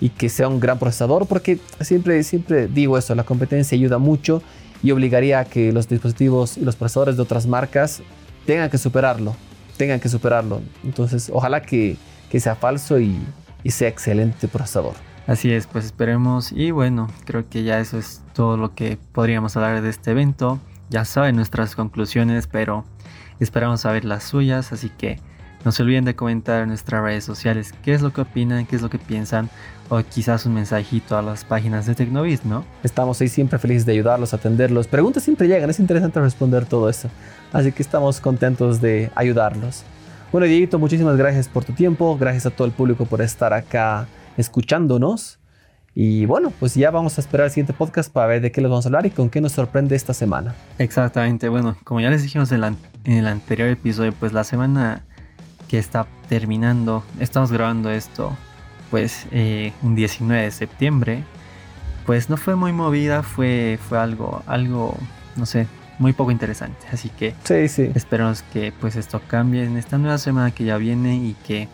y 0.00 0.10
que 0.10 0.28
sea 0.28 0.48
un 0.48 0.60
gran 0.60 0.78
procesador 0.78 1.26
porque 1.26 1.58
siempre, 1.80 2.22
siempre 2.22 2.68
digo 2.68 2.96
eso, 2.96 3.14
la 3.14 3.24
competencia 3.24 3.76
ayuda 3.76 3.98
mucho 3.98 4.42
y 4.82 4.92
obligaría 4.92 5.40
a 5.40 5.44
que 5.44 5.72
los 5.72 5.88
dispositivos 5.88 6.56
y 6.56 6.60
los 6.60 6.76
procesadores 6.76 7.16
de 7.16 7.22
otras 7.22 7.46
marcas 7.46 8.00
tengan 8.46 8.70
que 8.70 8.78
superarlo 8.78 9.34
tengan 9.78 10.00
que 10.00 10.10
superarlo. 10.10 10.60
Entonces, 10.84 11.30
ojalá 11.32 11.62
que, 11.62 11.96
sea 12.38 12.54
falso 12.54 13.00
y, 13.00 13.18
sea 13.64 13.88
excelente 13.88 14.48
procesador. 14.48 14.94
Así 15.26 15.50
es, 15.52 15.66
pues 15.66 15.86
esperemos. 15.86 16.52
Y 16.52 16.70
bueno, 16.70 17.08
creo 17.24 17.48
que 17.48 17.62
ya 17.62 17.80
eso 17.80 17.98
es 17.98 18.22
todo 18.34 18.56
lo 18.56 18.74
que 18.74 18.98
podríamos 19.12 19.56
hablar 19.56 19.80
de 19.80 19.88
este 19.88 20.10
evento. 20.10 20.58
Ya 20.90 21.04
saben 21.04 21.36
nuestras 21.36 21.74
conclusiones, 21.74 22.46
pero 22.46 22.84
esperamos 23.40 23.82
saber 23.82 24.04
las 24.04 24.24
suyas. 24.24 24.72
Así 24.72 24.90
que 24.90 25.20
no 25.64 25.72
se 25.72 25.82
olviden 25.82 26.04
de 26.04 26.14
comentar 26.14 26.62
en 26.62 26.68
nuestras 26.68 27.02
redes 27.02 27.24
sociales 27.24 27.72
qué 27.82 27.92
es 27.92 28.02
lo 28.02 28.12
que 28.12 28.20
opinan, 28.20 28.66
qué 28.66 28.76
es 28.76 28.82
lo 28.82 28.90
que 28.90 28.98
piensan 28.98 29.50
o 29.88 30.00
quizás 30.02 30.46
un 30.46 30.54
mensajito 30.54 31.16
a 31.16 31.22
las 31.22 31.44
páginas 31.44 31.86
de 31.86 31.94
Tecnovis, 31.94 32.44
¿no? 32.44 32.64
Estamos 32.82 33.20
ahí 33.20 33.28
siempre 33.28 33.58
felices 33.58 33.86
de 33.86 33.92
ayudarlos, 33.92 34.34
atenderlos. 34.34 34.86
Preguntas 34.86 35.22
siempre 35.22 35.48
llegan, 35.48 35.70
es 35.70 35.80
interesante 35.80 36.20
responder 36.20 36.66
todo 36.66 36.88
eso. 36.88 37.08
Así 37.52 37.72
que 37.72 37.82
estamos 37.82 38.20
contentos 38.20 38.80
de 38.80 39.10
ayudarlos. 39.14 39.84
Bueno, 40.30 40.46
Dieguito, 40.46 40.78
muchísimas 40.78 41.16
gracias 41.16 41.48
por 41.48 41.64
tu 41.64 41.72
tiempo, 41.72 42.16
gracias 42.18 42.46
a 42.46 42.50
todo 42.50 42.66
el 42.66 42.72
público 42.72 43.06
por 43.06 43.22
estar 43.22 43.54
acá 43.54 44.06
escuchándonos. 44.36 45.38
Y 45.94 46.26
bueno, 46.26 46.52
pues 46.60 46.74
ya 46.74 46.90
vamos 46.90 47.18
a 47.18 47.22
esperar 47.22 47.46
el 47.46 47.50
siguiente 47.50 47.72
podcast 47.72 48.12
para 48.12 48.26
ver 48.26 48.42
de 48.42 48.52
qué 48.52 48.60
les 48.60 48.70
vamos 48.70 48.84
a 48.84 48.88
hablar 48.88 49.06
y 49.06 49.10
con 49.10 49.30
qué 49.30 49.40
nos 49.40 49.52
sorprende 49.52 49.96
esta 49.96 50.14
semana. 50.14 50.54
Exactamente, 50.78 51.48
bueno, 51.48 51.76
como 51.82 52.00
ya 52.00 52.10
les 52.10 52.22
dijimos 52.22 52.52
en, 52.52 52.62
en 52.62 52.76
el 53.12 53.26
anterior 53.26 53.68
episodio, 53.68 54.12
pues 54.12 54.32
la 54.32 54.44
semana 54.44 55.02
que 55.68 55.78
está 55.78 56.06
terminando, 56.28 57.04
estamos 57.20 57.52
grabando 57.52 57.90
esto 57.90 58.36
pues 58.90 59.26
eh, 59.30 59.72
un 59.82 59.94
19 59.94 60.44
de 60.44 60.50
septiembre, 60.50 61.24
pues 62.06 62.30
no 62.30 62.36
fue 62.36 62.56
muy 62.56 62.72
movida, 62.72 63.22
fue, 63.22 63.78
fue 63.88 63.98
algo, 63.98 64.42
algo, 64.46 64.96
no 65.36 65.46
sé, 65.46 65.66
muy 65.98 66.12
poco 66.12 66.30
interesante. 66.30 66.86
Así 66.90 67.10
que 67.10 67.34
sí, 67.44 67.68
sí. 67.68 67.90
esperamos 67.94 68.42
que 68.52 68.72
pues 68.80 68.96
esto 68.96 69.20
cambie 69.26 69.64
en 69.64 69.76
esta 69.76 69.98
nueva 69.98 70.18
semana 70.18 70.50
que 70.52 70.64
ya 70.64 70.78
viene 70.78 71.16
y 71.16 71.36
que 71.46 71.68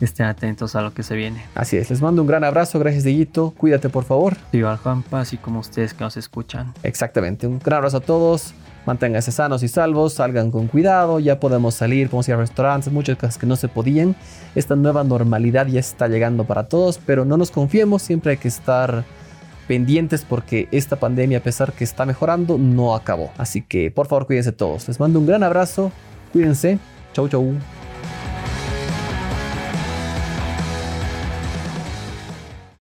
estén 0.00 0.26
atentos 0.26 0.74
a 0.74 0.82
lo 0.82 0.92
que 0.92 1.04
se 1.04 1.14
viene. 1.14 1.44
Así 1.54 1.76
es, 1.76 1.90
les 1.90 2.02
mando 2.02 2.22
un 2.22 2.28
gran 2.28 2.42
abrazo, 2.42 2.80
gracias 2.80 3.04
Dieguito, 3.04 3.52
cuídate 3.56 3.88
por 3.88 4.04
favor. 4.04 4.36
Viva 4.52 4.76
Juanpa, 4.76 5.20
así 5.20 5.36
como 5.36 5.60
ustedes 5.60 5.94
que 5.94 6.02
nos 6.02 6.16
escuchan. 6.16 6.74
Exactamente, 6.82 7.46
un 7.46 7.60
gran 7.60 7.78
abrazo 7.78 7.98
a 7.98 8.00
todos 8.00 8.54
manténganse 8.86 9.32
sanos 9.32 9.62
y 9.62 9.68
salvos, 9.68 10.14
salgan 10.14 10.50
con 10.50 10.66
cuidado, 10.66 11.20
ya 11.20 11.40
podemos 11.40 11.74
salir, 11.74 12.08
podemos 12.08 12.28
ir 12.28 12.34
a 12.34 12.38
restaurantes, 12.38 12.92
muchas 12.92 13.16
cosas 13.16 13.38
que 13.38 13.46
no 13.46 13.56
se 13.56 13.68
podían. 13.68 14.16
Esta 14.54 14.76
nueva 14.76 15.04
normalidad 15.04 15.66
ya 15.66 15.80
está 15.80 16.08
llegando 16.08 16.44
para 16.44 16.68
todos, 16.68 16.98
pero 16.98 17.24
no 17.24 17.36
nos 17.36 17.50
confiemos, 17.50 18.02
siempre 18.02 18.32
hay 18.32 18.38
que 18.38 18.48
estar 18.48 19.04
pendientes 19.68 20.24
porque 20.28 20.68
esta 20.72 20.96
pandemia, 20.96 21.38
a 21.38 21.42
pesar 21.42 21.72
que 21.72 21.84
está 21.84 22.04
mejorando, 22.04 22.58
no 22.58 22.94
acabó. 22.94 23.30
Así 23.38 23.62
que 23.62 23.90
por 23.90 24.06
favor 24.06 24.26
cuídense 24.26 24.52
todos. 24.52 24.88
Les 24.88 24.98
mando 25.00 25.18
un 25.18 25.26
gran 25.26 25.42
abrazo, 25.42 25.92
cuídense, 26.32 26.78
chau 27.12 27.28
chau. 27.28 27.54